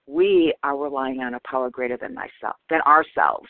[0.07, 3.49] we are relying on a power greater than myself, than ourselves.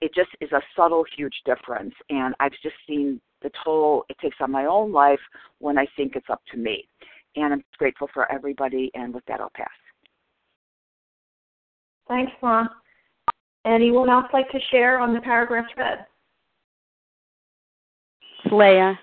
[0.00, 1.94] It just is a subtle, huge difference.
[2.08, 5.20] And I've just seen the toll it takes on my own life
[5.58, 6.88] when I think it's up to me.
[7.36, 8.90] And I'm grateful for everybody.
[8.94, 9.68] And with that, I'll pass.
[12.08, 12.68] Thanks, Mom.
[13.66, 16.06] Anyone else like to share on the paragraphs read?
[18.52, 18.98] Leah.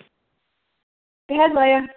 [1.30, 1.88] Go ahead, Leah.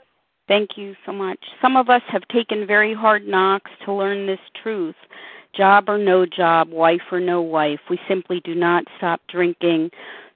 [0.48, 1.38] Thank you so much.
[1.60, 4.94] Some of us have taken very hard knocks to learn this truth.
[5.54, 9.90] Job or no job, wife or no wife, we simply do not stop drinking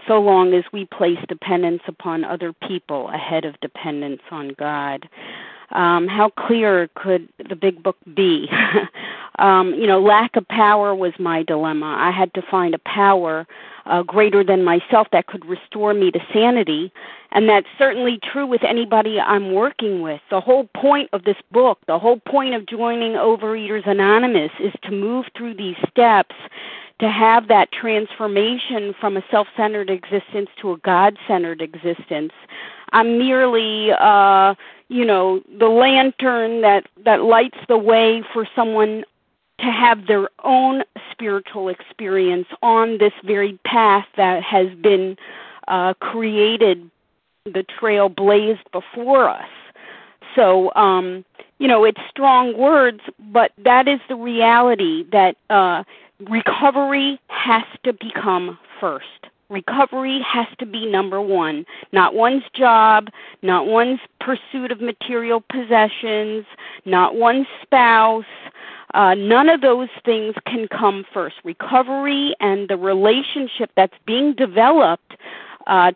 [0.07, 5.09] so long as we place dependence upon other people ahead of dependence on God.
[5.71, 8.49] Um, how clear could the big book be?
[9.39, 11.97] um, you know, lack of power was my dilemma.
[11.99, 13.47] I had to find a power
[13.87, 16.93] uh, greater than myself that could restore me to sanity.
[17.33, 20.21] And that's certainly true with anybody I'm working with.
[20.31, 24.91] The whole point of this book, the whole point of joining Overeaters Anonymous is to
[24.91, 26.35] move through these steps
[27.01, 32.33] to have that transformation from a self centered existence to a God centered existence.
[32.93, 34.55] I'm merely uh
[34.89, 39.05] you know the lantern that that lights the way for someone
[39.63, 45.17] to have their own spiritual experience on this very path that has been
[45.69, 46.91] uh, created,
[47.45, 49.49] the trail blazed before us.
[50.35, 51.25] So, um,
[51.59, 53.01] you know, it's strong words,
[53.33, 55.85] but that is the reality that uh,
[56.29, 59.07] recovery has to become first.
[59.49, 63.09] Recovery has to be number one, not one's job,
[63.43, 66.47] not one's pursuit of material possessions,
[66.87, 68.25] not one's spouse,
[68.95, 71.37] uh, none of those things can come first.
[71.45, 75.17] Recovery and the relationship that's being developed
[75.67, 75.93] uh,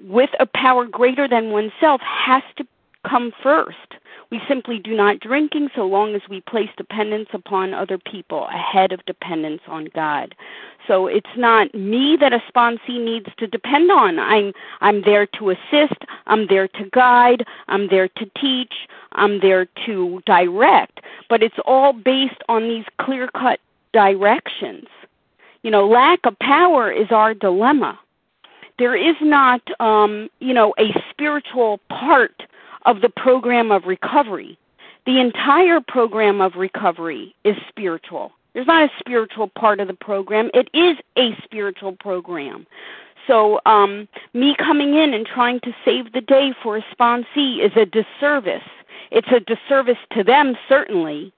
[0.00, 2.66] with a power greater than oneself has to
[3.08, 3.94] come first.
[4.30, 8.92] We simply do not drinking so long as we place dependence upon other people ahead
[8.92, 10.34] of dependence on God.
[10.86, 14.18] So it's not me that a sponsee needs to depend on.
[14.18, 18.74] I'm I'm there to assist, I'm there to guide, I'm there to teach,
[19.12, 21.00] I'm there to direct,
[21.30, 23.60] but it's all based on these clear-cut
[23.92, 24.86] directions.
[25.62, 27.98] You know, lack of power is our dilemma
[28.78, 32.42] There is not, um, you know, a spiritual part
[32.88, 34.58] of the program of recovery.
[35.04, 38.32] The entire program of recovery is spiritual.
[38.54, 40.50] There's not a spiritual part of the program.
[40.54, 42.66] It is a spiritual program.
[43.26, 47.72] So, um, me coming in and trying to save the day for a sponsee is
[47.76, 48.68] a disservice.
[49.10, 51.30] It's a disservice to them, certainly,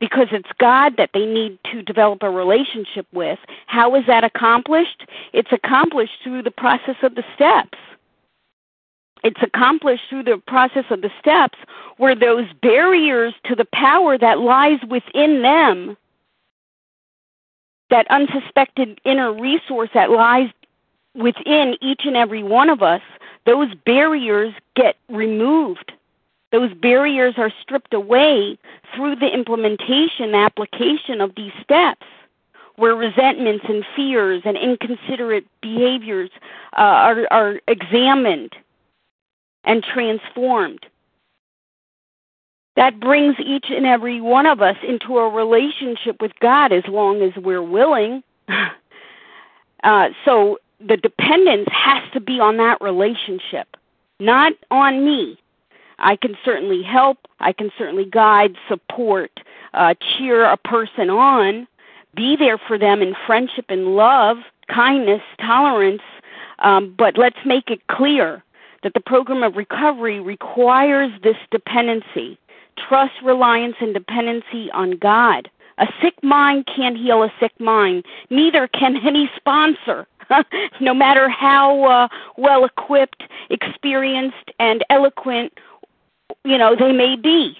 [0.00, 3.38] because it's God that they need to develop a relationship with.
[3.66, 5.06] How is that accomplished?
[5.34, 7.76] It's accomplished through the process of the steps.
[9.28, 11.58] It's accomplished through the process of the steps
[11.98, 15.98] where those barriers to the power that lies within them,
[17.90, 20.48] that unsuspected inner resource that lies
[21.14, 23.02] within each and every one of us,
[23.44, 25.92] those barriers get removed.
[26.50, 28.56] Those barriers are stripped away
[28.94, 32.06] through the implementation, application of these steps,
[32.76, 36.30] where resentments and fears and inconsiderate behaviors
[36.78, 38.56] uh, are, are examined
[39.64, 40.84] and transformed.
[42.76, 47.22] That brings each and every one of us into a relationship with God as long
[47.22, 48.22] as we're willing.
[49.82, 53.76] uh, so the dependence has to be on that relationship,
[54.20, 55.38] not on me
[55.98, 59.40] I can certainly help, I can certainly guide, support,
[59.74, 61.66] uh, cheer a person on,
[62.14, 64.38] be there for them in friendship and love,
[64.68, 66.02] kindness, tolerance,
[66.60, 68.42] um, but let's make it clear
[68.82, 72.38] that the program of recovery requires this dependency
[72.88, 75.50] trust, reliance, and dependency on God.
[75.78, 78.04] A sick mind can't heal a sick mind.
[78.30, 80.06] Neither can any sponsor,
[80.80, 85.52] no matter how uh, well equipped, experienced, and eloquent
[86.44, 87.58] you know they may be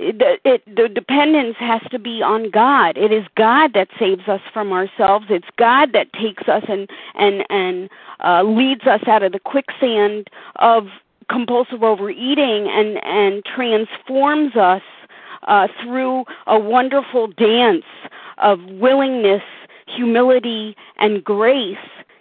[0.00, 2.96] the it, the dependence has to be on God.
[2.96, 5.26] It is God that saves us from ourselves.
[5.28, 7.90] It's God that takes us and and and
[8.24, 10.88] uh, leads us out of the quicksand of
[11.28, 14.82] compulsive overeating and and transforms us
[15.46, 17.84] uh, through a wonderful dance
[18.38, 19.42] of willingness,
[19.86, 21.76] humility, and grace.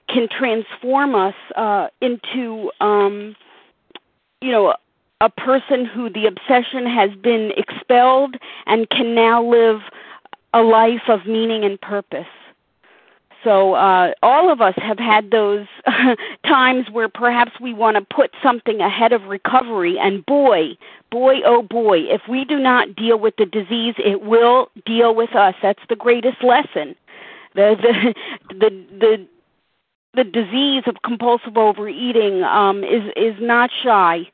[0.09, 3.35] Can transform us uh, into um,
[4.41, 4.73] you know
[5.21, 9.81] a person who the obsession has been expelled and can now live
[10.53, 12.25] a life of meaning and purpose.
[13.43, 15.65] So uh, all of us have had those
[16.45, 20.77] times where perhaps we want to put something ahead of recovery, and boy,
[21.09, 25.35] boy, oh boy, if we do not deal with the disease, it will deal with
[25.35, 25.55] us.
[25.61, 26.95] That's the greatest lesson.
[27.55, 27.75] The
[28.49, 29.27] the the the
[30.15, 34.29] the disease of compulsive overeating um, is is not shy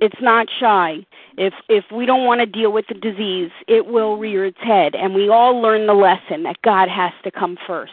[0.00, 1.06] it's not shy.
[1.36, 4.94] If if we don't want to deal with the disease, it will rear its head,
[4.94, 7.92] and we all learn the lesson that God has to come first.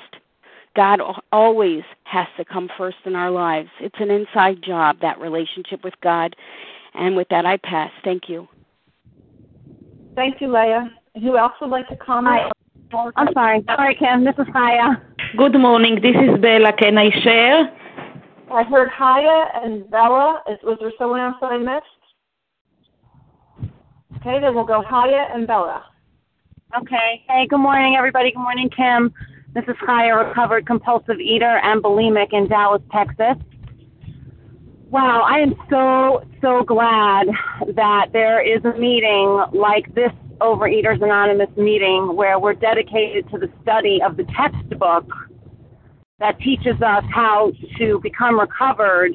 [0.76, 1.00] God
[1.32, 3.70] always has to come first in our lives.
[3.80, 6.36] It's an inside job that relationship with God.
[6.94, 7.92] And with that, I pass.
[8.04, 8.48] Thank you.
[10.16, 10.90] Thank you, Leah.
[11.22, 12.52] Who else would like to comment?
[12.92, 13.12] Hi.
[13.16, 13.64] I'm sorry.
[13.68, 14.24] Sorry, Kim.
[14.24, 15.02] This is Haya.
[15.38, 15.96] Good morning.
[16.02, 16.72] This is Bella.
[16.74, 17.72] Can I share?
[18.52, 20.42] I heard Haya and Bella.
[20.64, 21.86] Was there someone else that I missed?
[24.26, 25.86] Okay, then we'll go Haya and Bella.
[26.76, 27.24] Okay.
[27.30, 28.32] Hey, good morning, everybody.
[28.32, 29.14] Good morning, Kim.
[29.54, 33.36] This is Haya, recovered compulsive eater and bulimic in Dallas, Texas.
[34.90, 37.28] Wow, I am so, so glad
[37.76, 40.12] that there is a meeting like this
[40.42, 45.08] Overeaters Anonymous meeting where we're dedicated to the study of the textbook
[46.18, 49.12] that teaches us how to become recovered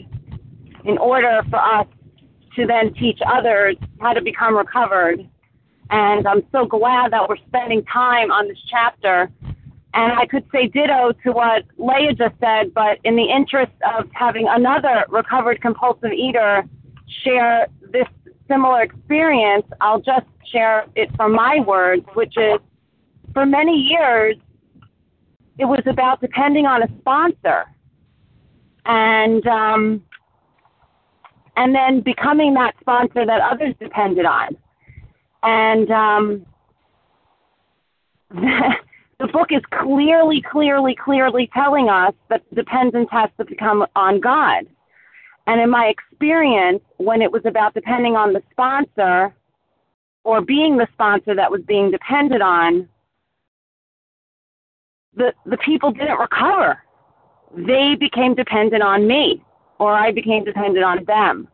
[0.84, 1.88] in order for us
[2.60, 5.26] to then teach others how to become recovered.
[5.90, 9.30] And I'm so glad that we're spending time on this chapter.
[9.92, 14.08] And I could say ditto to what Leah just said, but in the interest of
[14.12, 16.64] having another recovered compulsive eater
[17.24, 18.06] share this
[18.46, 22.60] similar experience, I'll just share it from my words, which is
[23.32, 24.36] for many years,
[25.58, 27.64] it was about depending on a sponsor.
[28.86, 30.02] And um,
[31.56, 34.56] and then becoming that sponsor that others depended on.
[35.42, 36.46] And um,
[38.30, 44.66] the book is clearly, clearly, clearly telling us that dependence has to become on God.
[45.46, 49.34] And in my experience, when it was about depending on the sponsor
[50.22, 52.88] or being the sponsor that was being depended on,
[55.16, 56.82] the, the people didn't recover.
[57.56, 59.42] They became dependent on me
[59.80, 61.48] or I became dependent on them.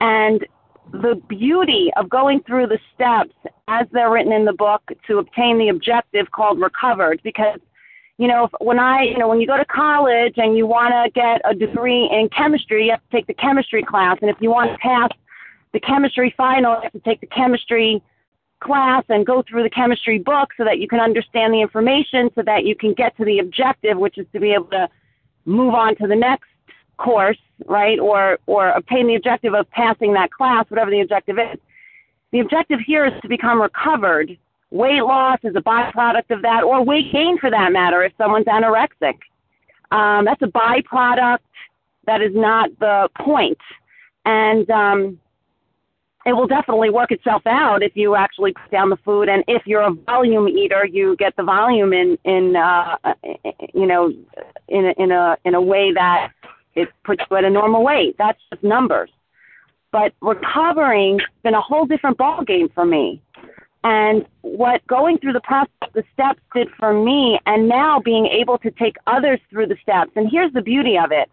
[0.00, 0.46] And
[0.92, 3.34] the beauty of going through the steps
[3.68, 7.58] as they're written in the book to obtain the objective called recovered, because
[8.18, 11.10] you know, when I, you know, when you go to college and you want to
[11.10, 14.16] get a degree in chemistry, you have to take the chemistry class.
[14.22, 15.10] And if you want to pass
[15.74, 18.02] the chemistry final, you have to take the chemistry
[18.60, 22.42] class and go through the chemistry book so that you can understand the information so
[22.42, 24.88] that you can get to the objective, which is to be able to
[25.44, 26.48] move on to the next
[26.96, 27.98] course, right?
[27.98, 31.58] Or, or obtain the objective of passing that class, whatever the objective is.
[32.32, 34.36] The objective here is to become recovered
[34.70, 38.46] weight loss is a byproduct of that, or weight gain for that matter, if someone's
[38.46, 39.18] anorexic.
[39.90, 41.38] Um, that's a byproduct.
[42.06, 43.58] That is not the point.
[44.24, 45.20] And um,
[46.24, 49.28] it will definitely work itself out if you actually put down the food.
[49.28, 52.96] And if you're a volume eater, you get the volume in, in uh,
[53.72, 54.12] you know,
[54.68, 56.32] in in a in a way that
[56.76, 58.16] it puts you at a normal weight.
[58.18, 59.10] That's just numbers.
[59.90, 63.22] But recovering has been a whole different ballgame for me
[63.86, 68.58] and what going through the process, the steps did for me, and now being able
[68.58, 70.10] to take others through the steps.
[70.16, 71.30] And here's the beauty of it.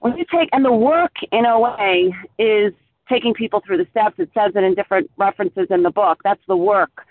[0.00, 2.72] When you take, and the work in a way is
[3.08, 4.16] taking people through the steps.
[4.18, 6.20] It says it in different references in the book.
[6.24, 7.06] That's the work.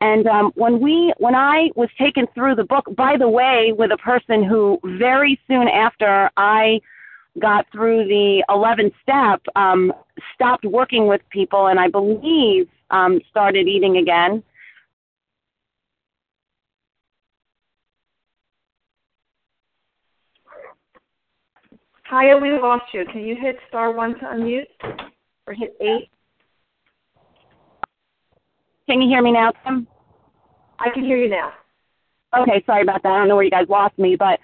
[0.00, 3.92] And um, when we, when I was taken through the book, by the way, with
[3.92, 6.80] a person who very soon after I
[7.38, 9.92] got through the 11th step, um,
[10.34, 14.42] stopped working with people, and I believe um, started eating again.
[22.08, 23.04] Kaya, we lost you.
[23.12, 24.66] Can you hit star one to unmute
[25.46, 26.08] or hit eight?
[28.88, 29.86] Can you hear me now, Tim?
[30.78, 31.52] I can hear you now.
[32.36, 33.12] Okay, sorry about that.
[33.12, 34.38] I don't know where you guys lost me, but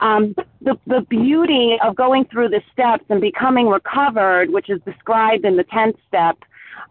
[0.00, 5.44] um, the the beauty of going through the steps and becoming recovered, which is described
[5.44, 6.36] in the tenth step,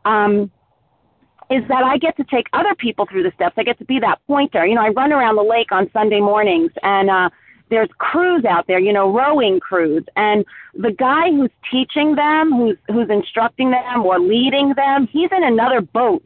[0.03, 0.51] um,
[1.49, 3.55] is that I get to take other people through the steps.
[3.58, 4.66] I get to be that pointer.
[4.66, 7.30] You know, I run around the lake on Sunday mornings and uh
[7.70, 12.78] there's crews out there, you know, rowing crews, and the guy who's teaching them, who's
[12.88, 16.24] who's instructing them or leading them, he's in another boat.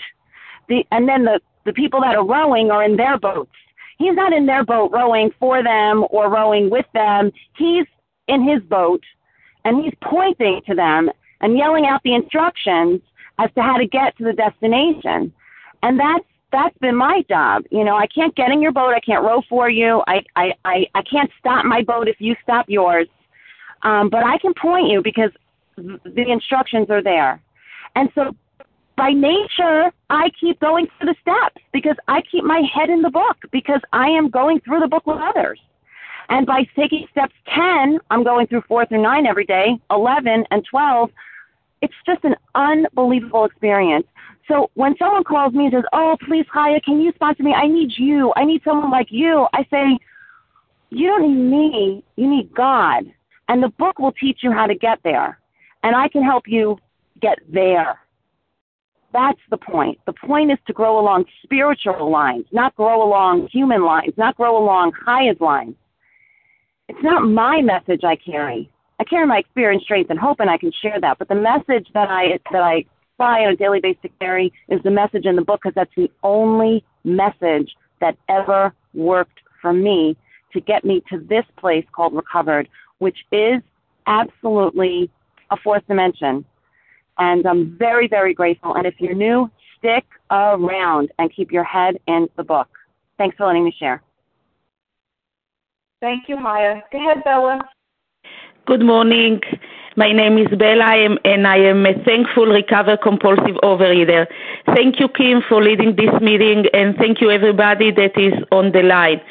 [0.71, 3.51] The and then the the people that are rowing are in their boats.
[3.97, 7.31] He's not in their boat rowing for them or rowing with them.
[7.57, 7.85] He's
[8.29, 9.03] in his boat
[9.65, 11.09] and he's pointing to them
[11.41, 13.01] and yelling out the instructions
[13.37, 15.33] as to how to get to the destination.
[15.83, 17.63] And that's that's been my job.
[17.69, 18.93] You know, I can't get in your boat.
[18.93, 20.01] I can't row for you.
[20.07, 23.09] I I I, I can't stop my boat if you stop yours.
[23.83, 25.31] Um, but I can point you because
[25.83, 27.41] the instructions are there.
[27.95, 28.33] And so
[29.01, 33.09] by nature, I keep going through the steps because I keep my head in the
[33.09, 35.59] book because I am going through the book with others.
[36.29, 40.63] And by taking steps 10, I'm going through 4 through 9 every day, 11 and
[40.69, 41.09] 12,
[41.81, 44.05] it's just an unbelievable experience.
[44.47, 47.55] So when someone calls me and says, "Oh, please, Chaya, can you sponsor me?
[47.55, 48.31] I need you.
[48.35, 49.97] I need someone like you," I say,
[50.91, 52.03] "You don't need me.
[52.17, 53.11] You need God,
[53.47, 55.39] and the book will teach you how to get there,
[55.81, 56.77] and I can help you
[57.19, 57.97] get there."
[59.13, 59.99] That's the point.
[60.05, 64.57] The point is to grow along spiritual lines, not grow along human lines, not grow
[64.57, 65.75] along Chaya's lines.
[66.87, 68.69] It's not my message I carry.
[68.99, 71.17] I carry my experience, strength, and hope, and I can share that.
[71.17, 72.85] But the message that I that I
[73.17, 75.93] try on a daily basis to carry is the message in the book because that's
[75.95, 80.15] the only message that ever worked for me
[80.53, 82.67] to get me to this place called recovered,
[82.99, 83.61] which is
[84.07, 85.09] absolutely
[85.49, 86.45] a fourth dimension.
[87.21, 88.75] And I'm very, very grateful.
[88.75, 89.39] And if you're new,
[89.77, 92.69] stick around and keep your head in the book.
[93.19, 94.01] Thanks for letting me share.
[96.01, 96.81] Thank you, Maya.
[96.91, 97.61] Go ahead, Bella.
[98.65, 99.39] Good morning.
[99.97, 104.25] My name is Bella, I am, and I am a thankful recovered compulsive overeater.
[104.73, 108.81] Thank you, Kim, for leading this meeting, and thank you, everybody that is on the
[108.81, 109.21] line.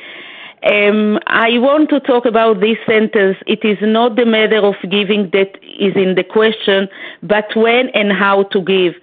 [0.63, 3.39] Um, I want to talk about this sentence.
[3.47, 6.89] It is not the matter of giving that is in the question,
[7.23, 8.95] but when and how to give.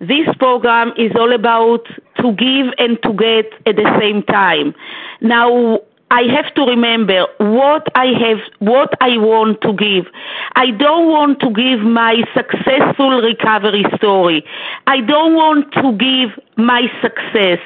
[0.00, 1.86] This program is all about
[2.20, 4.74] to give and to get at the same time.
[5.20, 5.80] Now,
[6.10, 10.06] I have to remember what I have, what I want to give.
[10.54, 14.44] I don't want to give my successful recovery story.
[14.86, 17.58] I don't want to give my success.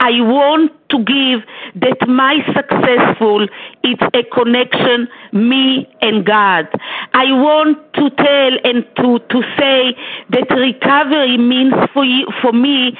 [0.00, 1.42] I want to give
[1.82, 3.46] that my successful
[3.82, 6.68] it's a connection me and God.
[7.14, 9.96] I want to tell and to to say
[10.30, 12.98] that recovery means for you, for me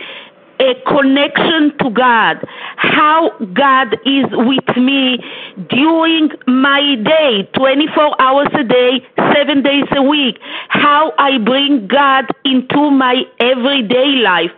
[0.61, 2.45] a connection to God,
[2.77, 5.19] how God is with me
[5.69, 10.39] during my day, 24 hours a day, seven days a week,
[10.69, 14.51] how I bring God into my everyday life,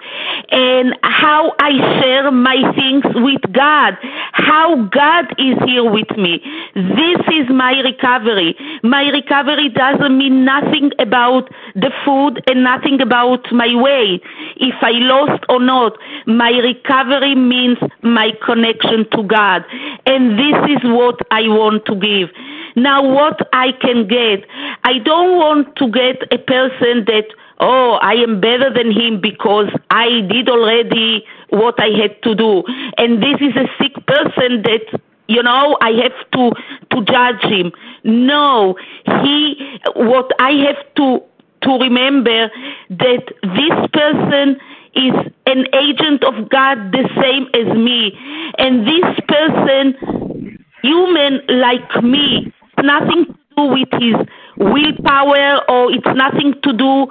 [0.51, 1.71] and how I
[2.01, 3.95] share my things with God,
[4.33, 6.43] how God is here with me.
[6.75, 8.57] This is my recovery.
[8.83, 14.23] My recovery doesn't mean nothing about the food and nothing about my weight.
[14.57, 15.94] If I lost or not,
[16.27, 19.65] my recovery means my connection to God.
[20.07, 22.31] And this is what I want to give.
[22.77, 24.45] Now, what I can get,
[24.85, 27.27] I don't want to get a person that,
[27.61, 32.65] oh, I am better than him because I did already what I had to do.
[32.99, 36.53] And this is a sick person that you know i have to
[36.91, 37.73] to judge him
[38.05, 38.77] no
[39.23, 41.23] he what i have to
[41.63, 42.51] to remember
[42.91, 44.61] that this person
[44.97, 45.15] is
[45.47, 48.13] an agent of god the same as me
[48.59, 54.17] and this person human like me nothing to do with his
[54.57, 57.07] willpower or it's nothing to do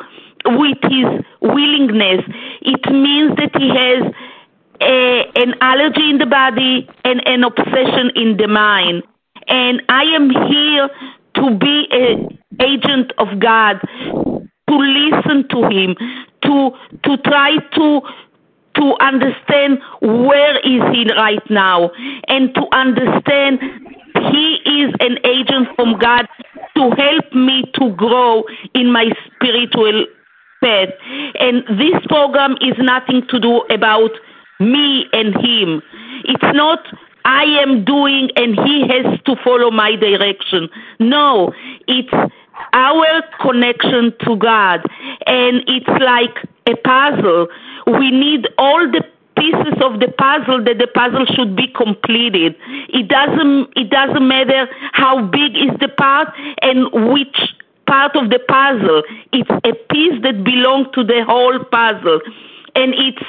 [0.45, 1.07] with his
[1.41, 2.21] willingness
[2.61, 4.13] it means that he has
[4.83, 9.03] a, an allergy in the body and an obsession in the mind.
[9.47, 10.89] And I am here
[11.35, 13.79] to be an agent of God,
[14.69, 15.95] to listen to Him,
[16.43, 16.71] to
[17.03, 18.01] to try to
[18.75, 21.91] to understand where is He right now,
[22.27, 23.59] and to understand
[24.31, 26.27] He is an agent from God
[26.75, 30.05] to help me to grow in my spiritual
[30.63, 30.89] path.
[31.39, 34.11] And this program is nothing to do about
[34.59, 35.81] me and him.
[36.25, 36.79] It's not
[37.25, 40.69] I am doing and he has to follow my direction.
[40.99, 41.53] No,
[41.87, 42.13] it's
[42.73, 44.81] our connection to God.
[45.27, 46.35] And it's like
[46.67, 47.47] a puzzle.
[47.87, 49.03] We need all the
[49.35, 52.55] pieces of the puzzle that the puzzle should be completed.
[52.89, 56.29] It doesn't it doesn't matter how big is the part
[56.61, 57.37] and which
[57.87, 59.03] part of the puzzle.
[59.31, 62.21] It's a piece that belongs to the whole puzzle.
[62.75, 63.25] And it's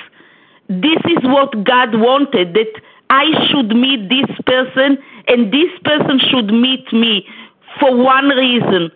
[0.68, 2.72] this is what God wanted that
[3.11, 4.99] I should meet this person
[5.29, 7.27] and this person should meet me
[7.81, 8.91] for one reason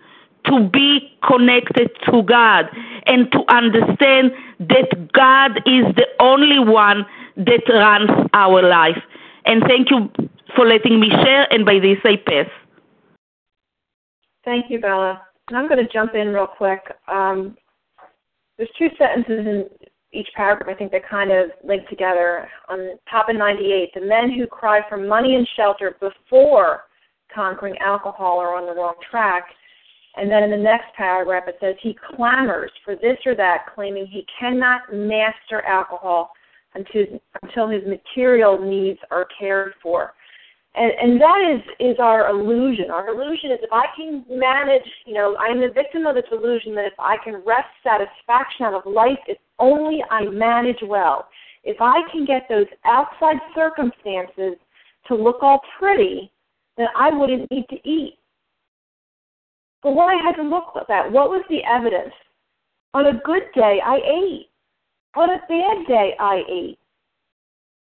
[0.49, 2.67] to be connected to God
[3.07, 8.99] and to understand that God is the only one that runs our life.
[9.45, 10.11] And thank you
[10.55, 12.51] for letting me share, and by this I pass.
[14.45, 15.23] Thank you, Bella.
[15.49, 16.81] And I'm going to jump in real quick.
[17.07, 17.57] Um,
[18.57, 19.69] there's two sentences in
[20.13, 22.49] each paragraph, I think they kind of link together.
[22.69, 26.85] On top of 98, the men who cry for money and shelter before
[27.35, 29.45] conquering alcohol are on the wrong track.
[30.19, 34.07] And then in the next paragraph, it says he clamors for this or that, claiming
[34.07, 36.33] he cannot master alcohol
[36.75, 40.13] until, until his material needs are cared for
[40.79, 42.91] and, and that is is our illusion.
[42.91, 46.75] Our illusion is if I can manage, you know, I'm the victim of this illusion
[46.77, 51.29] that if I can wrest satisfaction out of life, if only I manage well.
[51.65, 54.55] If I can get those outside circumstances
[55.09, 56.31] to look all pretty,
[56.77, 58.18] then I wouldn't need to eat.
[59.83, 62.15] But what I had to look at what was the evidence?
[62.95, 64.49] On a good day, I ate.
[65.17, 66.79] On a bad day, I ate.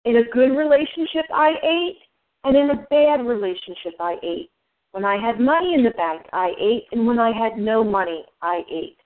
[0.06, 1.98] In a good relationship, I ate
[2.46, 4.52] and in a bad relationship, I ate.
[4.92, 6.86] When I had money in the bank, I ate.
[6.92, 8.98] And when I had no money, I ate.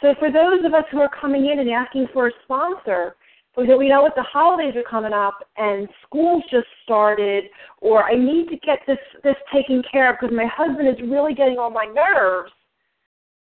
[0.00, 3.16] So for those of us who are coming in and asking for a sponsor,
[3.56, 7.44] we know what the holidays are coming up and school's just started,
[7.80, 11.34] or I need to get this this taken care of because my husband is really
[11.34, 12.50] getting on my nerves,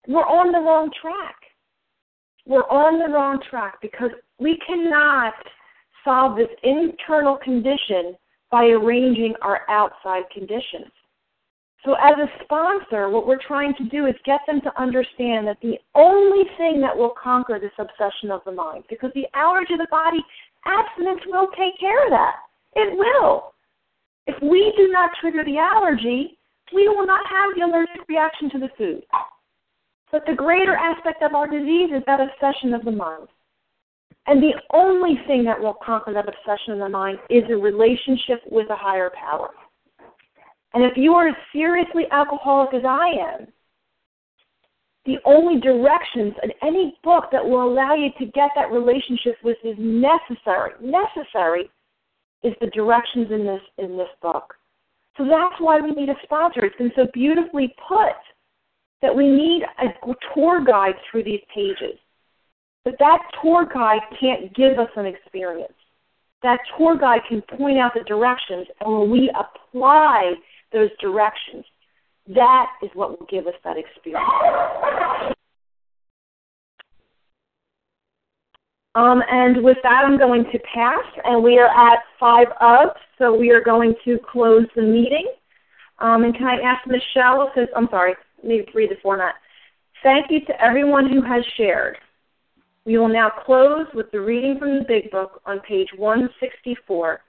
[0.09, 1.37] we're on the wrong track.
[2.47, 5.35] We're on the wrong track because we cannot
[6.05, 8.17] solve this internal condition
[8.51, 10.91] by arranging our outside conditions.
[11.85, 15.59] So, as a sponsor, what we're trying to do is get them to understand that
[15.63, 19.81] the only thing that will conquer this obsession of the mind, because the allergy of
[19.81, 20.23] the body,
[20.65, 22.37] abstinence will take care of that.
[22.75, 23.55] It will.
[24.29, 26.39] If we do not trigger the allergy,
[26.73, 29.03] we will not have the allergic reaction to the food.
[30.13, 33.27] But the greater aspect of our disease is that obsession of the mind.
[34.27, 38.41] And the only thing that will conquer that obsession of the mind is a relationship
[38.49, 39.51] with a higher power.
[40.75, 43.47] And if you are as seriously alcoholic as I am,
[45.05, 49.57] the only directions in any book that will allow you to get that relationship with
[49.65, 50.73] is necessary.
[50.81, 51.71] Necessary
[52.45, 54.55] is the directions in this in this book.
[55.17, 56.65] So that's why we need a sponsor.
[56.65, 58.17] It's been so beautifully put
[59.03, 61.99] that we need a tour guide through these pages.
[62.85, 65.73] But that tour guide can't give us an experience.
[66.43, 70.33] That tour guide can point out the directions, and when we apply
[70.73, 71.65] those directions,
[72.29, 74.23] That is what will give us that experience.
[78.95, 83.35] Um, and with that, I'm going to pass, and we are at five of, so
[83.35, 85.27] we are going to close the meeting.
[85.99, 88.15] Um, and can I ask Michelle, because I'm sorry,
[88.45, 89.35] maybe read the format.
[90.03, 91.97] Thank you to everyone who has shared.
[92.85, 97.21] We will now close with the reading from the Big Book on page 164,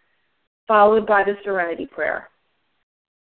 [0.68, 2.30] followed by the Serenity Prayer.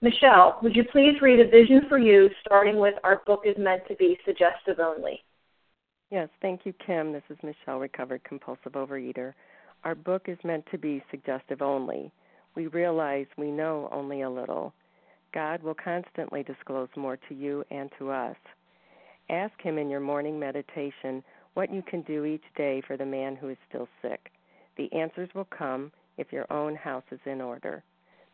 [0.03, 3.83] Michelle, would you please read a vision for you, starting with Our book is meant
[3.89, 5.25] to be suggestive only?
[6.11, 7.13] Yes, thank you, Kim.
[7.13, 9.33] This is Michelle, recovered compulsive overeater.
[9.85, 12.13] Our book is meant to be suggestive only.
[12.55, 14.75] We realize we know only a little.
[15.33, 18.37] God will constantly disclose more to you and to us.
[19.31, 21.25] Ask Him in your morning meditation
[21.55, 24.31] what you can do each day for the man who is still sick.
[24.77, 27.83] The answers will come if your own house is in order.